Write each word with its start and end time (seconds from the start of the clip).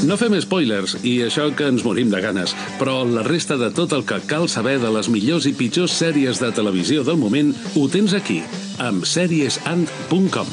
No 0.00 0.16
fem 0.16 0.32
spoilers, 0.40 0.94
i 1.04 1.18
això 1.26 1.50
que 1.52 1.66
ens 1.68 1.82
morim 1.84 2.08
de 2.12 2.22
ganes, 2.24 2.54
però 2.80 3.02
la 3.04 3.20
resta 3.26 3.58
de 3.60 3.68
tot 3.76 3.92
el 3.92 4.06
que 4.08 4.16
cal 4.30 4.48
saber 4.48 4.78
de 4.80 4.88
les 4.94 5.10
millors 5.12 5.44
i 5.44 5.52
pitjors 5.56 5.92
sèries 5.92 6.40
de 6.40 6.48
televisió 6.56 7.04
del 7.04 7.18
moment 7.20 7.52
ho 7.76 7.84
tens 7.92 8.14
aquí, 8.16 8.38
amb 8.80 9.04
seriesand.com. 9.04 10.48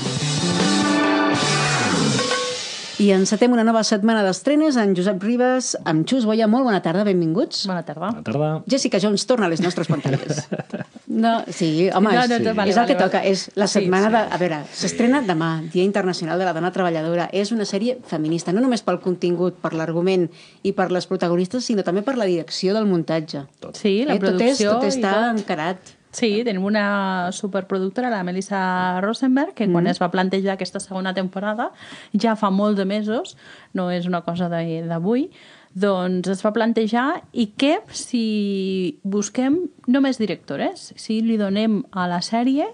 I 2.98 3.12
encetem 3.14 3.54
una 3.54 3.64
nova 3.64 3.86
setmana 3.88 4.26
d'estrenes 4.26 4.76
amb 4.82 4.98
Josep 4.98 5.24
Ribas, 5.24 5.76
amb 5.86 6.04
Xus 6.10 6.26
Boia. 6.28 6.50
Molt 6.52 6.66
bona 6.68 6.82
tarda, 6.84 7.06
benvinguts. 7.08 7.68
Bona 7.70 7.86
tarda. 7.88 8.10
Bona 8.10 8.26
tarda. 8.26 8.54
Jessica 8.68 9.00
Jones 9.00 9.24
torna 9.30 9.48
a 9.48 9.54
les 9.54 9.62
nostres 9.64 9.88
pantalles. 9.88 10.44
No, 11.18 11.32
sí, 11.50 11.90
home, 11.90 12.12
No, 12.14 12.28
no, 12.28 12.38
no, 12.40 12.54
vale, 12.54 12.70
és 12.70 12.78
el 12.78 12.86
que 12.86 12.94
vale, 12.94 13.06
toca. 13.08 13.18
vale. 13.24 13.32
És 13.32 13.48
la 13.56 13.66
Sí, 13.66 13.80
setmana 13.80 14.06
sí. 14.08 14.14
de... 14.14 14.36
A 14.36 14.38
veure, 14.38 14.60
s'estrena 14.72 15.22
demà, 15.26 15.64
Dia 15.74 15.82
Internacional 15.84 16.38
de 16.38 16.46
la 16.46 16.54
Dona 16.54 16.70
Treballadora. 16.72 17.26
És 17.34 17.52
una 17.52 17.66
sèrie 17.66 17.98
feminista, 18.06 18.54
no 18.54 18.62
només 18.62 18.84
pel 18.86 19.00
contingut, 19.02 19.58
per 19.58 19.74
l'argument 19.74 20.28
i 20.62 20.74
per 20.78 20.92
les 20.94 21.08
protagonistes, 21.10 21.66
sinó 21.66 21.82
també 21.84 22.04
per 22.06 22.18
la 22.22 22.26
direcció 22.30 22.76
del 22.78 22.86
muntatge. 22.86 23.48
Sí, 23.74 24.04
la 24.06 24.14
eh, 24.14 24.20
tot, 24.20 24.30
és, 24.30 24.36
producció 24.62 24.74
tot 24.78 24.84
està 24.92 25.14
tot. 25.16 25.40
encarat. 25.42 25.94
Sí, 26.18 26.44
tenim 26.46 26.64
una 26.66 27.32
superproductora, 27.36 28.10
la 28.10 28.24
Melissa 28.24 29.02
Rosenberg, 29.02 29.54
que 29.54 29.68
quan 29.70 29.86
es 29.88 30.00
va 30.02 30.08
plantejar 30.10 30.54
aquesta 30.56 30.80
segona 30.80 31.14
temporada, 31.14 31.72
ja 32.14 32.36
fa 32.40 32.50
molts 32.50 32.78
de 32.80 32.86
mesos, 32.86 33.36
no 33.74 33.90
és 33.92 34.06
una 34.08 34.22
cosa 34.22 34.48
de- 34.50 34.84
d'avui, 34.88 35.30
doncs 35.78 36.30
es 36.32 36.42
va 36.46 36.54
plantejar 36.56 37.06
i 37.38 37.50
què 37.60 37.78
si 37.94 39.00
busquem 39.06 39.60
només 39.88 40.20
directores, 40.22 40.92
si 40.98 41.20
li 41.22 41.38
donem 41.38 41.84
a 41.92 42.08
la 42.10 42.22
sèrie 42.26 42.66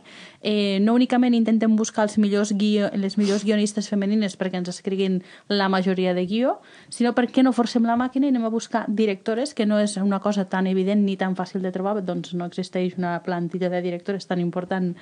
eh, 0.44 0.78
no 0.84 0.94
únicament 0.94 1.34
intentem 1.34 1.76
buscar 1.80 2.04
els 2.06 2.18
millors 2.20 2.52
guio, 2.54 2.90
les 2.94 3.18
millors 3.18 3.46
guionistes 3.48 3.90
femenines 3.90 4.38
perquè 4.38 4.60
ens 4.60 4.70
escriguin 4.70 5.22
la 5.48 5.70
majoria 5.72 6.14
de 6.14 6.26
guió, 6.28 6.58
sinó 6.90 7.16
perquè 7.16 7.44
no 7.44 7.54
forcem 7.56 7.88
la 7.88 7.95
màquina 7.98 8.28
i 8.28 8.34
anem 8.34 8.45
a 8.45 8.52
buscar 8.54 8.86
directores, 8.88 9.54
que 9.56 9.66
no 9.66 9.80
és 9.80 9.95
una 9.98 10.20
cosa 10.20 10.45
tan 10.45 10.67
evident 10.67 11.06
ni 11.08 11.16
tan 11.17 11.36
fàcil 11.40 11.64
de 11.64 11.72
trobar, 11.72 12.02
doncs 12.06 12.34
no 12.36 12.45
existeix 12.45 12.98
una 13.00 13.17
plantilla 13.23 13.70
de 13.72 13.82
directores 13.82 14.28
tan 14.28 14.40
important 14.44 14.94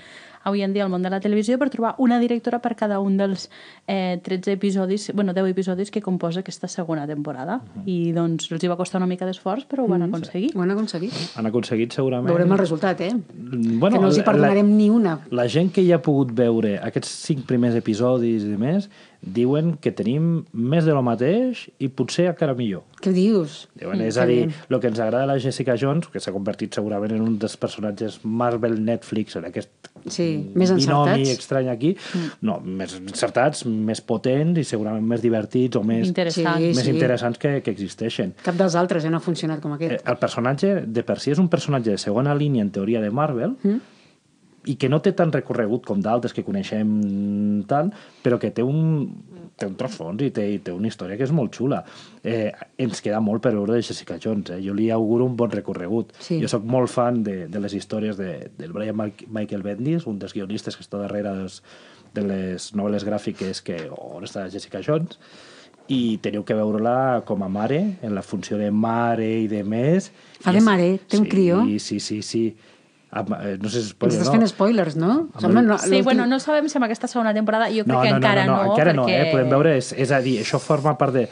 avui 0.43 0.63
en 0.65 0.73
dia 0.73 0.83
al 0.83 0.89
món 0.89 1.03
de 1.03 1.09
la 1.13 1.19
televisió 1.21 1.59
per 1.61 1.69
trobar 1.69 1.93
una 2.01 2.17
directora 2.17 2.57
per 2.63 2.75
cada 2.75 2.99
un 2.99 3.17
dels 3.17 3.43
eh, 3.85 4.19
13 4.23 4.53
episodis, 4.57 5.11
bueno, 5.13 5.33
10 5.33 5.51
episodis 5.51 5.91
que 5.91 6.01
composa 6.01 6.39
aquesta 6.41 6.67
segona 6.67 7.05
temporada. 7.05 7.59
I 7.85 8.11
doncs 8.15 8.49
els 8.51 8.63
hi 8.63 8.69
va 8.71 8.77
costar 8.79 8.97
una 9.01 9.05
mica 9.09 9.27
d'esforç, 9.29 9.67
però 9.69 9.85
ho 9.85 9.87
van 9.91 10.01
aconseguir. 10.07 10.49
Ho 10.57 10.63
han 10.63 10.71
aconseguit. 10.73 11.13
Han 11.37 11.45
aconseguit 11.51 11.93
segurament... 11.93 12.29
Veurem 12.31 12.51
el 12.55 12.57
resultat, 12.57 13.01
eh? 13.05 13.11
Bueno, 13.13 13.97
que 13.97 14.01
no 14.01 14.07
els 14.09 14.17
hi 14.17 14.23
la- 14.23 14.25
perdonarem 14.31 14.71
ni 14.77 14.89
una. 14.89 15.19
La 15.31 15.45
gent 15.47 15.69
que 15.71 15.83
ja 15.87 15.95
ha 15.95 16.01
pogut 16.03 16.33
veure 16.35 16.73
aquests 16.83 17.07
cinc 17.29 17.45
primers 17.47 17.75
episodis 17.79 18.43
i 18.43 18.57
més 18.59 18.89
diuen 19.21 19.75
que 19.79 19.91
tenim 19.95 20.41
més 20.51 20.83
de 20.83 20.91
lo 20.97 21.03
mateix 21.05 21.67
i 21.79 21.87
potser 21.87 22.25
encara 22.31 22.55
millor. 22.57 22.81
Què 22.99 23.13
dius? 23.15 23.67
Diuen, 23.79 23.99
Mm, 24.01 24.07
és 24.09 24.17
a 24.17 24.25
dir, 24.25 24.49
el 24.69 24.79
que 24.81 24.87
ens 24.89 24.99
agrada 24.99 25.25
la 25.29 25.37
Jessica 25.39 25.75
Jones, 25.79 26.07
que 26.11 26.19
s'ha 26.19 26.33
convertit 26.33 26.73
segurament 26.75 27.13
en 27.15 27.21
un 27.21 27.37
dels 27.39 27.55
personatges 27.55 28.19
Marvel 28.23 28.83
Netflix, 28.83 29.35
en 29.37 29.45
aquest 29.45 29.69
Sí, 30.07 30.49
més 30.55 30.71
binomi 30.73 31.27
estrany 31.29 31.67
aquí, 31.69 31.95
no, 32.41 32.59
més 32.59 32.95
encertats, 32.97 33.65
més 33.67 34.01
potents 34.01 34.57
i 34.57 34.63
segurament 34.65 35.05
més 35.05 35.21
divertits 35.21 35.77
o 35.77 35.83
més, 35.83 36.07
Interessant. 36.07 36.57
Sí, 36.57 36.71
més 36.73 36.83
sí. 36.87 36.89
interessants 36.95 37.37
que, 37.37 37.61
que 37.61 37.71
existeixen. 37.71 38.33
Cap 38.43 38.55
dels 38.57 38.73
altres 38.75 39.03
ja 39.03 39.11
no 39.13 39.17
ha 39.17 39.23
funcionat 39.23 39.61
com 39.61 39.71
Eh, 39.73 39.75
aquest. 39.75 40.07
el 40.09 40.17
personatge 40.17 40.73
de 40.87 41.03
per 41.03 41.19
si 41.19 41.31
és 41.31 41.37
un 41.39 41.47
personatge 41.47 41.91
de 41.91 41.97
segona 42.01 42.33
línia 42.33 42.63
en 42.63 42.71
teoria 42.71 42.99
de 42.99 43.11
Marvel 43.11 43.55
mm. 43.61 43.77
I 44.69 44.75
que 44.77 44.89
no 44.89 44.99
té 45.01 45.13
tant 45.17 45.31
recorregut 45.33 45.85
com 45.87 46.01
d'altres 46.03 46.35
que 46.37 46.43
coneixem 46.45 46.89
tant, 47.69 47.89
però 48.21 48.37
que 48.41 48.51
té 48.53 48.61
un, 48.61 49.07
té 49.57 49.65
un 49.65 49.77
trasfons 49.79 50.21
i 50.21 50.29
té, 50.33 50.45
i 50.53 50.59
té 50.61 50.73
una 50.75 50.89
història 50.91 51.17
que 51.17 51.25
és 51.25 51.33
molt 51.33 51.55
xula. 51.57 51.81
Eh, 52.23 52.51
ens 52.85 53.01
queda 53.01 53.21
molt 53.23 53.41
per 53.41 53.55
veure 53.55 53.77
de 53.77 53.85
Jessica 53.85 54.19
Jones. 54.21 54.53
Eh? 54.53 54.59
Jo 54.65 54.75
li 54.77 54.91
auguro 54.93 55.25
un 55.25 55.37
bon 55.37 55.53
recorregut. 55.53 56.13
Sí. 56.21 56.37
Jo 56.43 56.51
sóc 56.51 56.67
molt 56.67 56.93
fan 56.93 57.23
de, 57.25 57.47
de 57.51 57.63
les 57.63 57.73
històries 57.77 58.19
de, 58.21 58.51
del 58.59 58.75
Brian 58.75 58.99
Michael 58.99 59.65
Bendis, 59.65 60.05
un 60.09 60.21
dels 60.21 60.37
guionistes 60.37 60.77
que 60.77 60.85
està 60.85 61.01
darrere 61.01 61.33
dels, 61.39 61.61
de 62.13 62.27
les 62.27 62.69
novel·les 62.77 63.07
gràfiques 63.07 63.63
que 63.65 63.87
on 63.97 64.27
està 64.27 64.45
Jessica 64.51 64.83
Jones 64.85 65.17
i 65.91 66.19
teniu 66.23 66.45
que 66.47 66.55
veure-la 66.55 67.23
com 67.27 67.41
a 67.43 67.49
mare, 67.51 67.81
en 68.05 68.13
la 68.15 68.21
funció 68.23 68.59
de 68.59 68.69
mare 68.71 69.27
i 69.41 69.47
de 69.51 69.63
més. 69.67 70.11
Fa 70.39 70.53
de 70.55 70.61
mare, 70.63 70.93
té 71.09 71.17
un 71.19 71.25
sí, 71.25 71.31
crió. 71.33 71.63
Sí, 71.81 71.99
sí, 71.99 72.21
sí. 72.23 72.43
Eh, 72.51 72.80
no 73.11 73.69
sé 73.69 73.81
si 73.81 73.89
es 73.91 73.91
Ens 73.91 73.91
spoiler, 73.91 74.17
estàs 74.17 74.27
no. 74.27 74.33
fent 74.39 74.47
spoilers, 74.47 74.95
no? 74.95 75.13
Sembla, 75.39 75.59
el- 75.61 75.67
no, 75.67 75.77
Sí, 75.77 76.01
bueno, 76.01 76.25
no 76.27 76.39
sabem 76.39 76.69
si 76.69 76.77
amb 76.77 76.85
aquesta 76.87 77.07
segona 77.11 77.33
temporada, 77.33 77.67
jo 77.69 77.83
crec 77.83 77.87
No, 77.87 78.01
que 78.01 78.09
no, 78.11 78.19
no, 78.19 78.21
encara 78.23 78.45
no, 78.45 78.51
no, 78.55 78.63
no, 78.63 78.71
encara 78.75 78.93
no, 78.93 79.05
perquè... 79.07 79.21
eh? 79.27 79.31
Podem 79.33 79.49
veure, 79.49 79.77
és, 79.77 79.91
és 79.93 80.11
a 80.11 80.21
dir, 80.23 80.37
això 80.41 80.59
forma 80.63 80.93
part 80.97 81.13
de, 81.13 81.25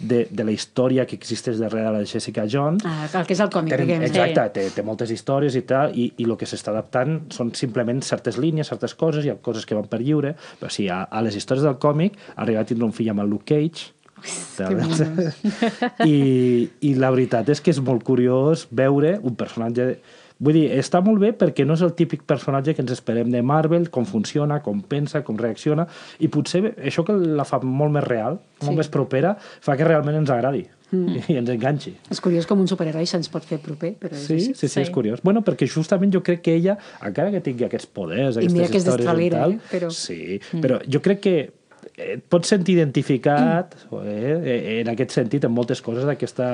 de, 0.00 0.22
de 0.30 0.44
la 0.44 0.50
història 0.52 1.04
que 1.08 1.16
existeix 1.16 1.58
darrere 1.60 1.92
de 1.98 2.06
Jessica 2.08 2.46
Jones. 2.48 2.84
Ah, 2.88 3.06
el 3.20 3.26
que 3.28 3.32
és 3.36 3.40
el 3.44 3.50
còmic, 3.52 3.72
Tenim, 3.76 3.86
diguem. 4.00 4.02
exacte, 4.08 4.46
té, 4.56 4.64
té 4.76 4.82
moltes 4.82 5.10
històries 5.12 5.54
i 5.56 5.62
tal, 5.68 5.92
i, 5.96 6.08
i 6.16 6.24
el 6.24 6.36
que 6.40 6.48
s'està 6.48 6.72
adaptant 6.72 7.18
són 7.32 7.52
simplement 7.56 8.00
certes 8.04 8.36
línies, 8.40 8.68
certes 8.72 8.94
coses, 8.94 9.24
hi 9.24 9.30
ha 9.32 9.36
coses 9.36 9.64
que 9.68 9.74
van 9.76 9.86
per 9.92 10.00
lliure, 10.00 10.34
però 10.60 10.70
sí, 10.72 10.88
a, 10.88 11.02
a 11.04 11.20
les 11.24 11.36
històries 11.36 11.64
del 11.68 11.76
còmic 11.80 12.16
arriba 12.36 12.60
a 12.60 12.68
tindre 12.68 12.84
un 12.88 12.92
fill 12.96 13.12
amb 13.12 13.20
el 13.24 13.28
Luke 13.32 13.44
Cage, 13.54 13.92
I, 16.06 16.68
i 16.80 16.94
la 16.96 17.10
veritat 17.12 17.48
és 17.52 17.60
que 17.60 17.70
és 17.74 17.80
molt 17.84 18.04
curiós 18.06 18.66
veure 18.72 19.18
un 19.22 19.34
personatge 19.38 19.98
Vull 20.38 20.52
dir, 20.52 20.66
està 20.76 21.00
molt 21.00 21.16
bé 21.22 21.30
perquè 21.32 21.64
no 21.64 21.72
és 21.78 21.80
el 21.80 21.94
típic 21.96 22.22
personatge 22.28 22.74
que 22.76 22.82
ens 22.84 22.90
esperem 22.92 23.30
de 23.32 23.40
Marvel, 23.42 23.88
com 23.88 24.04
funciona, 24.04 24.58
com 24.62 24.82
pensa, 24.84 25.22
com 25.24 25.38
reacciona, 25.40 25.86
i 26.20 26.28
potser 26.28 26.74
això 26.76 27.04
que 27.08 27.14
la 27.16 27.46
fa 27.48 27.60
molt 27.64 27.94
més 27.94 28.04
real, 28.04 28.36
molt 28.60 28.72
Sí. 28.72 28.76
més 28.76 28.88
propera, 28.92 29.36
fa 29.40 29.76
que 29.78 29.84
realment 29.88 30.16
ens 30.20 30.28
agradi 30.30 30.66
mm. 30.92 31.16
i 31.32 31.36
ens 31.40 31.48
enganxi. 31.48 31.94
És 32.12 32.20
curiós 32.20 32.44
com 32.46 32.60
un 32.60 32.68
superheroi 32.68 33.06
se'ns 33.08 33.30
pot 33.32 33.44
fer 33.48 33.58
proper, 33.64 33.94
però 33.98 34.12
és 34.12 34.26
Sí, 34.26 34.34
així. 34.34 34.44
sí, 34.52 34.68
sí, 34.68 34.68
Sí. 34.68 34.80
és 34.82 34.90
curiós. 34.90 35.22
Bueno, 35.24 35.40
perquè 35.42 35.66
justament 35.66 36.12
jo 36.12 36.22
crec 36.22 36.42
que 36.42 36.54
ella, 36.54 36.76
encara 37.02 37.30
que 37.30 37.40
tingui 37.40 37.64
aquests 37.64 37.86
poders, 37.86 38.36
I 38.36 38.48
mira 38.50 38.66
aquestes 38.66 38.70
que 38.70 38.76
és 38.76 38.84
històries 38.84 38.96
d'estralera, 38.98 39.36
i 39.38 39.40
tal, 39.40 39.52
eh? 39.52 39.60
Però- 39.72 39.90
Sí, 39.90 40.40
però 40.60 40.82
jo 40.86 41.00
crec 41.00 41.20
que 41.20 41.52
et 41.94 42.22
pots 42.28 42.50
sentir 42.50 42.76
identificat 42.76 43.74
eh, 44.02 44.80
en 44.80 44.90
aquest 44.92 45.14
sentit 45.16 45.46
en 45.46 45.54
moltes 45.54 45.82
coses 45.84 46.06
d'aquesta 46.08 46.52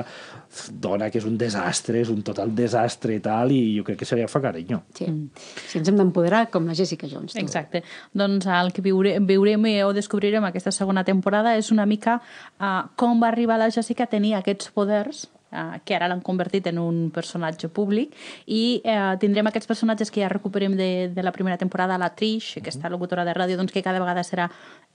dona 0.83 1.09
que 1.11 1.19
és 1.21 1.27
un 1.27 1.37
desastre, 1.39 2.01
és 2.03 2.11
un 2.13 2.21
total 2.25 2.53
desastre 2.55 3.17
i 3.17 3.21
tal, 3.23 3.51
i 3.51 3.75
jo 3.77 3.85
crec 3.87 4.01
que 4.03 4.07
se 4.07 4.17
li 4.19 4.25
fa 4.29 4.41
carinyo. 4.43 4.83
Sí. 4.97 5.09
sí, 5.65 5.79
ens 5.81 5.89
hem 5.89 5.99
d'empoderar 5.99 6.45
com 6.53 6.67
la 6.69 6.77
Jessica 6.77 7.09
Jones. 7.09 7.33
tu. 7.33 7.41
Exacte. 7.41 7.83
Doncs 8.13 8.47
el 8.47 8.73
que 8.75 8.85
viure, 8.85 9.17
veurem 9.19 9.69
o 9.87 9.93
descobrirem 9.95 10.43
aquesta 10.49 10.73
segona 10.75 11.05
temporada 11.07 11.55
és 11.57 11.71
una 11.71 11.85
mica 11.89 12.19
uh, 12.19 12.89
com 12.99 13.21
va 13.21 13.29
arribar 13.31 13.59
la 13.61 13.71
Jessica 13.71 14.05
a 14.05 14.11
tenir 14.11 14.35
aquests 14.37 14.69
poders 14.75 15.27
que 15.85 15.95
ara 15.95 16.07
l'han 16.09 16.21
convertit 16.25 16.67
en 16.71 16.79
un 16.81 16.95
personatge 17.13 17.69
públic 17.73 18.13
i 18.49 18.81
uh, 18.81 19.13
tindrem 19.21 19.49
aquests 19.49 19.69
personatges 19.69 20.11
que 20.11 20.23
ja 20.23 20.31
recuperem 20.31 20.75
de, 20.77 21.09
de 21.13 21.25
la 21.25 21.33
primera 21.35 21.59
temporada, 21.61 21.97
la 22.01 22.09
Trish, 22.15 22.57
aquesta 22.61 22.89
locutora 22.89 23.25
de 23.27 23.35
ràdio, 23.37 23.59
doncs, 23.59 23.73
que 23.73 23.83
cada 23.85 24.01
vegada 24.01 24.25
serà 24.25 24.49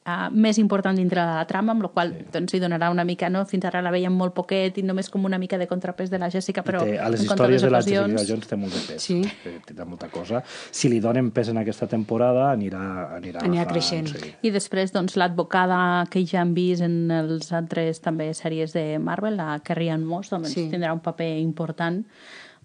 uh, 0.06 0.28
més 0.32 0.58
important 0.60 0.96
dintre 0.96 1.22
de 1.24 1.34
la 1.38 1.44
trama, 1.48 1.74
amb 1.74 1.84
la 1.86 1.90
qual 1.92 2.12
sí. 2.14 2.26
doncs, 2.34 2.54
hi 2.54 2.60
donarà 2.62 2.90
una 2.92 3.04
mica, 3.08 3.30
no? 3.32 3.44
fins 3.48 3.66
ara 3.68 3.82
la 3.84 3.92
veiem 3.94 4.14
molt 4.14 4.34
poquet 4.36 4.78
i 4.78 4.84
només 4.86 5.10
com 5.12 5.24
una 5.28 5.38
mica 5.40 5.58
de 5.58 5.68
contrapès 5.70 6.12
de 6.12 6.20
la 6.20 6.30
Jessica, 6.32 6.64
però 6.66 6.82
té, 6.84 6.98
a 7.00 7.08
les 7.12 7.24
històries 7.26 7.64
de 7.64 7.70
la 7.72 7.82
ocasions... 7.82 8.14
Jessica 8.14 8.32
Jones 8.32 8.50
té 8.50 8.60
molt 8.60 8.76
de 8.76 8.82
pes. 8.86 9.06
Sí. 9.08 9.18
Té, 9.44 9.54
té 9.72 9.88
molta 9.88 10.10
cosa. 10.12 10.42
Si 10.46 10.90
li 10.92 11.00
donen 11.04 11.30
pes 11.34 11.52
en 11.52 11.62
aquesta 11.62 11.88
temporada, 11.90 12.50
anirà, 12.52 12.82
anirà, 13.18 13.44
Anirà 13.44 13.64
agafant, 13.66 13.72
creixent. 13.72 14.12
Sí. 14.14 14.34
I 14.48 14.52
després, 14.54 14.92
doncs, 14.94 15.16
l'advocada 15.20 15.80
que 16.12 16.24
ja 16.26 16.42
hem 16.44 16.52
vist 16.56 16.84
en 16.86 16.98
els 17.14 17.52
altres 17.56 18.02
també 18.04 18.30
sèries 18.36 18.74
de 18.76 18.84
Marvel, 19.02 19.38
la 19.40 19.58
Carrie 19.64 19.94
Ann 19.94 20.06
Moss, 20.06 20.34
doncs 20.34 20.54
sí. 20.54 20.68
tindrà 20.72 20.92
un 20.96 21.02
paper 21.04 21.32
important 21.40 22.04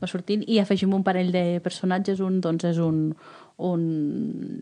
va 0.04 0.10
sortint, 0.12 0.44
i 0.52 0.60
afegim 0.60 0.94
un 0.96 1.04
parell 1.06 1.32
de 1.34 1.62
personatges, 1.64 2.22
un 2.24 2.42
doncs 2.44 2.68
és 2.68 2.80
un, 2.84 3.06
un 3.64 3.84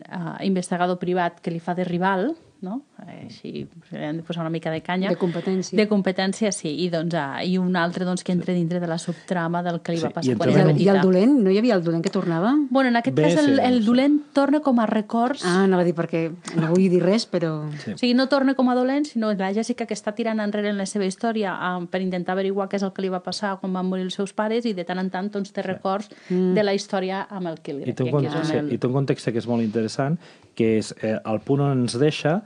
uh, 0.06 0.38
investigador 0.46 1.00
privat 1.02 1.40
que 1.42 1.52
li 1.54 1.62
fa 1.62 1.74
de 1.78 1.86
rival, 1.88 2.32
no? 2.62 2.82
Eh, 3.02 3.26
Així, 3.26 3.52
li 3.52 4.04
hem 4.06 4.20
de 4.20 4.24
posar 4.26 4.44
una 4.44 4.52
mica 4.54 4.70
de 4.70 4.80
canya. 4.82 5.10
De 5.10 5.18
competència. 5.20 5.76
De 5.76 5.86
competència, 5.90 6.52
sí. 6.54 6.70
I, 6.84 6.88
doncs, 6.92 7.14
uh, 7.18 7.42
i 7.44 7.58
un 7.58 7.76
altre 7.76 8.06
doncs, 8.08 8.24
que 8.24 8.32
entra 8.32 8.54
dintre 8.54 8.80
de 8.80 8.88
la 8.88 8.98
subtrama 9.02 9.62
del 9.66 9.80
que 9.82 9.96
li 9.96 10.00
Sí, 10.00 10.06
va 10.06 10.12
i 10.12 10.16
passar 10.16 10.36
quan 10.38 10.50
I 10.50 10.54
era 10.54 10.70
el, 10.70 10.80
I 10.80 10.88
el 10.94 11.00
dolent? 11.02 11.34
No 11.42 11.52
hi 11.52 11.58
havia 11.60 11.76
el 11.76 11.84
dolent 11.84 12.04
que 12.04 12.12
tornava? 12.14 12.54
Bueno, 12.70 12.90
en 12.90 12.98
aquest 13.00 13.16
Bé, 13.18 13.26
cas 13.26 13.42
el, 13.42 13.56
sí, 13.56 13.66
el 13.66 13.80
sí. 13.80 13.86
dolent 13.86 14.18
torna 14.32 14.62
com 14.64 14.80
a 14.80 14.86
records 14.90 15.44
Ah, 15.44 15.64
anava 15.66 15.82
a 15.82 15.86
dir 15.86 15.94
perquè 15.96 16.24
no 16.56 16.70
vull 16.70 16.88
dir 16.92 17.02
res, 17.02 17.26
però... 17.30 17.52
O 17.66 17.96
sigui, 17.98 18.12
no 18.18 18.28
torna 18.32 18.54
com 18.58 18.70
a 18.70 18.76
dolent, 18.78 19.06
sinó 19.10 19.32
la 19.34 19.52
Jessica 19.54 19.86
que 19.88 19.96
està 19.98 20.14
tirant 20.16 20.40
enrere 20.40 20.70
en 20.70 20.78
la 20.80 20.86
seva 20.86 21.06
història 21.08 21.54
um, 21.72 21.88
per 21.90 22.02
intentar 22.04 22.36
averiguar 22.36 22.68
què 22.70 22.78
és 22.78 22.86
el 22.86 22.94
que 22.94 23.04
li 23.04 23.10
va 23.12 23.22
passar 23.24 23.56
quan 23.60 23.74
van 23.74 23.88
morir 23.88 24.06
els 24.06 24.16
seus 24.18 24.32
pares 24.36 24.66
i 24.68 24.74
de 24.76 24.86
tant 24.88 25.00
en 25.02 25.10
tant 25.12 25.30
doncs, 25.32 25.52
té 25.52 25.64
records 25.66 26.10
mm. 26.28 26.54
de 26.56 26.64
la 26.64 26.76
història 26.78 27.26
amb 27.28 27.50
el 27.50 27.60
Killer. 27.64 27.88
I 27.90 27.96
té, 27.96 28.06
un 28.06 28.14
que 28.14 28.28
és 28.28 28.34
context, 28.34 28.56
on 28.58 28.72
i 28.72 28.78
té 28.78 28.90
un 28.90 28.96
context 29.00 29.32
que 29.32 29.42
és 29.42 29.48
molt 29.50 29.64
interessant, 29.64 30.18
que 30.58 30.76
és 30.80 30.92
eh, 31.00 31.16
el 31.18 31.40
punt 31.46 31.64
on 31.64 31.82
ens 31.84 31.96
deixa 32.00 32.40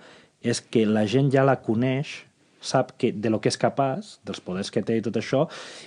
és 0.47 0.61
que 0.62 0.85
la 0.87 1.06
gent 1.11 1.31
ja 1.35 1.44
la 1.47 1.58
coneix, 1.62 2.23
sap 2.67 2.93
que, 2.99 3.12
de 3.12 3.31
lo 3.31 3.41
que 3.43 3.50
és 3.53 3.58
capaç, 3.61 4.17
dels 4.26 4.41
poders 4.43 4.73
que 4.75 4.82
té 4.87 4.99
i 4.99 5.05
tot 5.05 5.17
això, 5.20 5.44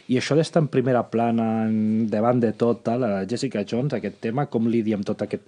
i 0.08 0.20
això 0.20 0.38
d'estar 0.38 0.64
en 0.64 0.70
primera 0.72 1.04
plana, 1.12 1.48
en, 1.68 2.08
davant 2.12 2.40
de 2.40 2.54
tot, 2.56 2.84
tal, 2.86 3.04
a 3.04 3.26
Jessica 3.30 3.66
Jones, 3.68 3.96
aquest 3.98 4.20
tema, 4.24 4.48
com 4.52 4.70
lidia 4.72 5.00
amb 5.00 5.08
tot 5.08 5.26
aquest 5.26 5.46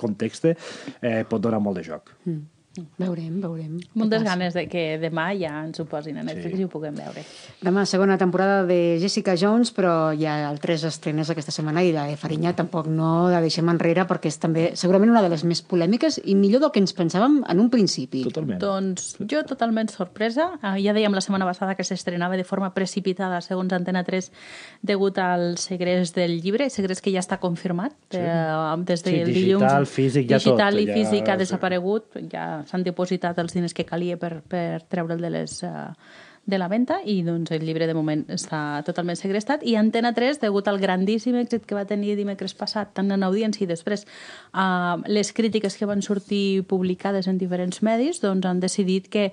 context, 0.00 0.48
eh, 0.48 1.22
pot 1.28 1.42
donar 1.42 1.60
molt 1.62 1.80
de 1.80 1.86
joc. 1.86 2.14
Mm. 2.24 2.53
Veurem, 2.98 3.40
veurem. 3.40 3.76
Moltes 3.94 4.24
ganes 4.26 4.54
de 4.54 4.64
que 4.68 4.98
demà 4.98 5.28
ja 5.38 5.60
ens 5.64 5.78
ho 5.78 5.84
posin 5.86 6.16
a 6.18 6.22
Netflix 6.26 6.56
Sí. 6.56 6.60
i 6.60 6.64
ho 6.64 6.68
puguem 6.68 6.94
veure. 6.98 7.22
Demà, 7.62 7.84
segona 7.86 8.16
temporada 8.18 8.64
de 8.66 8.98
Jessica 9.00 9.36
Jones, 9.36 9.70
però 9.72 10.12
hi 10.12 10.26
ha 10.26 10.48
altres 10.48 10.82
estrenes 10.84 11.30
aquesta 11.30 11.52
setmana 11.52 11.84
i 11.84 11.92
la 11.92 12.06
de 12.06 12.16
Farinya 12.16 12.52
tampoc 12.56 12.86
no 12.86 13.28
la 13.30 13.40
deixem 13.40 13.68
enrere 13.68 14.06
perquè 14.06 14.26
és 14.26 14.38
també 14.38 14.72
segurament 14.74 15.10
una 15.10 15.22
de 15.22 15.28
les 15.28 15.44
més 15.44 15.62
polèmiques 15.62 16.20
i 16.24 16.34
millor 16.34 16.60
del 16.60 16.72
que 16.72 16.80
ens 16.80 16.94
pensàvem 16.94 17.44
en 17.48 17.60
un 17.60 17.70
principi. 17.70 18.24
Totalment. 18.24 18.58
Doncs 18.58 19.16
jo 19.20 19.44
totalment 19.44 19.88
sorpresa. 19.90 20.50
Eh, 20.62 20.82
Ja 20.84 20.92
dèiem 20.92 21.14
la 21.14 21.20
setmana 21.20 21.44
passada 21.46 21.74
que 21.76 21.84
s'estrenava 21.84 22.36
de 22.36 22.44
forma 22.44 22.74
precipitada, 22.74 23.40
segons 23.40 23.72
Antena 23.72 24.02
3, 24.04 24.32
degut 24.82 25.16
al 25.18 25.56
segrest 25.58 26.16
del 26.16 26.40
llibre, 26.42 26.68
segrest 26.70 27.00
que 27.04 27.12
ja 27.12 27.20
està 27.20 27.38
confirmat 27.38 27.92
sí. 28.10 28.18
eh, 28.18 28.76
des 28.84 29.00
Sí, 29.00 29.10
del 29.10 29.26
digital, 29.32 29.60
dilluns. 29.84 29.88
físic, 29.88 30.28
ja 30.28 30.36
digital 30.38 30.72
tot, 30.74 30.80
i 30.82 30.86
ja- 30.86 30.94
físic 30.94 31.28
ha 31.28 31.32
sí. 31.34 31.38
desaparegut, 31.38 32.04
ja 32.32 32.63
s'han 32.68 32.84
depositat 32.86 33.38
els 33.38 33.56
diners 33.56 33.74
que 33.74 33.86
calia 33.88 34.16
per, 34.20 34.38
per 34.48 34.84
treure'l 34.88 35.20
de 35.20 35.34
les... 35.38 35.62
Uh, 35.62 35.90
de 36.44 36.58
la 36.58 36.68
venda 36.68 36.98
i 37.08 37.22
doncs 37.24 37.54
el 37.56 37.62
llibre 37.64 37.86
de 37.88 37.94
moment 37.96 38.24
està 38.34 38.82
totalment 38.84 39.16
segrestat. 39.16 39.62
I 39.64 39.78
Antena 39.80 40.12
3, 40.12 40.42
degut 40.42 40.68
al 40.68 40.80
grandíssim 40.82 41.38
èxit 41.40 41.64
que 41.64 41.76
va 41.76 41.86
tenir 41.88 42.18
dimecres 42.18 42.52
passat 42.58 42.92
tant 42.98 43.10
en 43.14 43.24
audiència 43.24 43.64
i 43.64 43.70
després 43.70 44.04
uh, 44.52 45.00
les 45.08 45.32
crítiques 45.32 45.76
que 45.80 45.88
van 45.88 46.04
sortir 46.04 46.64
publicades 46.68 47.30
en 47.30 47.40
diferents 47.40 47.80
medis 47.80 48.20
doncs 48.20 48.44
han 48.46 48.60
decidit 48.60 49.08
que 49.08 49.30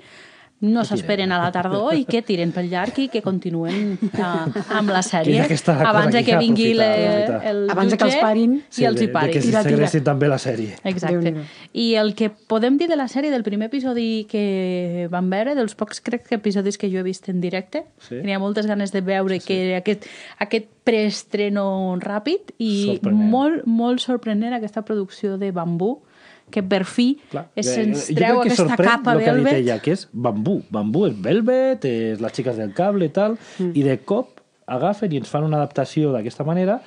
no 0.62 0.84
s'esperen 0.86 1.32
a 1.34 1.40
la 1.42 1.52
tardor 1.52 1.96
i 1.98 2.04
que 2.06 2.22
tiren 2.22 2.52
pel 2.54 2.68
llarg 2.70 2.98
i 3.02 3.08
que 3.10 3.22
continuen 3.26 3.98
uh, 4.14 4.46
amb 4.78 4.92
la 4.94 5.02
Que 5.02 5.08
sèrie 5.10 5.42
abans 5.88 6.14
de 6.14 6.22
que 6.24 6.38
vingui 6.38 6.76
le, 6.78 6.86
aprofitar. 6.86 7.40
el 7.50 7.70
Abans 7.74 7.92
de 7.92 7.98
que 7.98 8.04
els 8.06 8.16
parin. 8.22 8.54
i 8.78 8.86
els 8.86 9.00
de, 9.00 9.06
hi 9.06 9.08
pari. 9.10 9.28
De 9.28 9.34
que 9.34 9.40
Tira, 9.42 9.64
tira. 9.64 9.64
s'integressin 9.64 10.04
també 10.06 10.28
la 10.30 10.38
sèrie. 10.38 10.76
Exacte. 10.84 11.34
I 11.74 11.96
el 11.96 12.14
que 12.14 12.30
podem 12.30 12.78
dir 12.78 12.88
de 12.88 12.96
la 12.96 13.08
sèrie, 13.08 13.32
del 13.32 13.42
primer 13.44 13.68
episodi 13.72 14.28
que 14.30 15.08
vam 15.10 15.30
veure, 15.34 15.56
dels 15.58 15.74
pocs 15.76 16.00
crec 16.02 16.28
que 16.30 16.36
episodis 16.38 16.78
que 16.78 16.92
jo 16.94 17.00
he 17.00 17.04
vist 17.04 17.28
en 17.30 17.42
directe, 17.42 17.86
Sí. 17.98 18.20
tenia 18.22 18.38
moltes 18.40 18.68
ganes 18.68 18.92
de 18.94 19.02
veure 19.02 19.40
sí, 19.40 19.42
sí. 19.42 19.48
que 19.48 19.76
aquest, 19.78 20.06
aquest 20.40 20.70
preestreno 20.84 21.98
ràpid 22.00 22.54
i 22.60 22.72
Sorprenent. 22.86 23.30
molt, 23.34 23.66
molt 23.66 24.00
sorprenent 24.00 24.54
aquesta 24.54 24.84
producció 24.86 25.38
de 25.42 25.52
bambú 25.52 26.02
que 26.52 26.64
per 26.64 26.84
fi 26.86 27.08
Clar. 27.32 27.46
es 27.56 27.72
jo 27.72 27.86
treu 28.18 28.42
crec 28.42 28.52
que 28.52 28.52
aquesta 28.52 28.68
sorprèn 28.68 28.90
capa 28.90 29.16
lo 29.16 29.24
que 29.24 29.30
ha 29.32 29.36
dit 29.36 29.44
velvet. 29.46 29.62
ella, 29.64 29.80
que 29.82 29.96
és 29.96 30.08
bambú. 30.12 30.62
Bambú 30.70 31.06
és 31.08 31.16
velvet, 31.18 31.88
és 31.88 32.22
les 32.22 32.38
xiques 32.38 32.60
del 32.60 32.76
cable 32.78 33.08
i 33.08 33.14
tal, 33.16 33.38
mm. 33.58 33.72
i 33.74 33.86
de 33.88 33.98
cop 34.06 34.42
agafen 34.72 35.12
i 35.12 35.20
ens 35.22 35.32
fan 35.32 35.48
una 35.48 35.60
adaptació 35.60 36.14
d'aquesta 36.14 36.46
manera, 36.48 36.80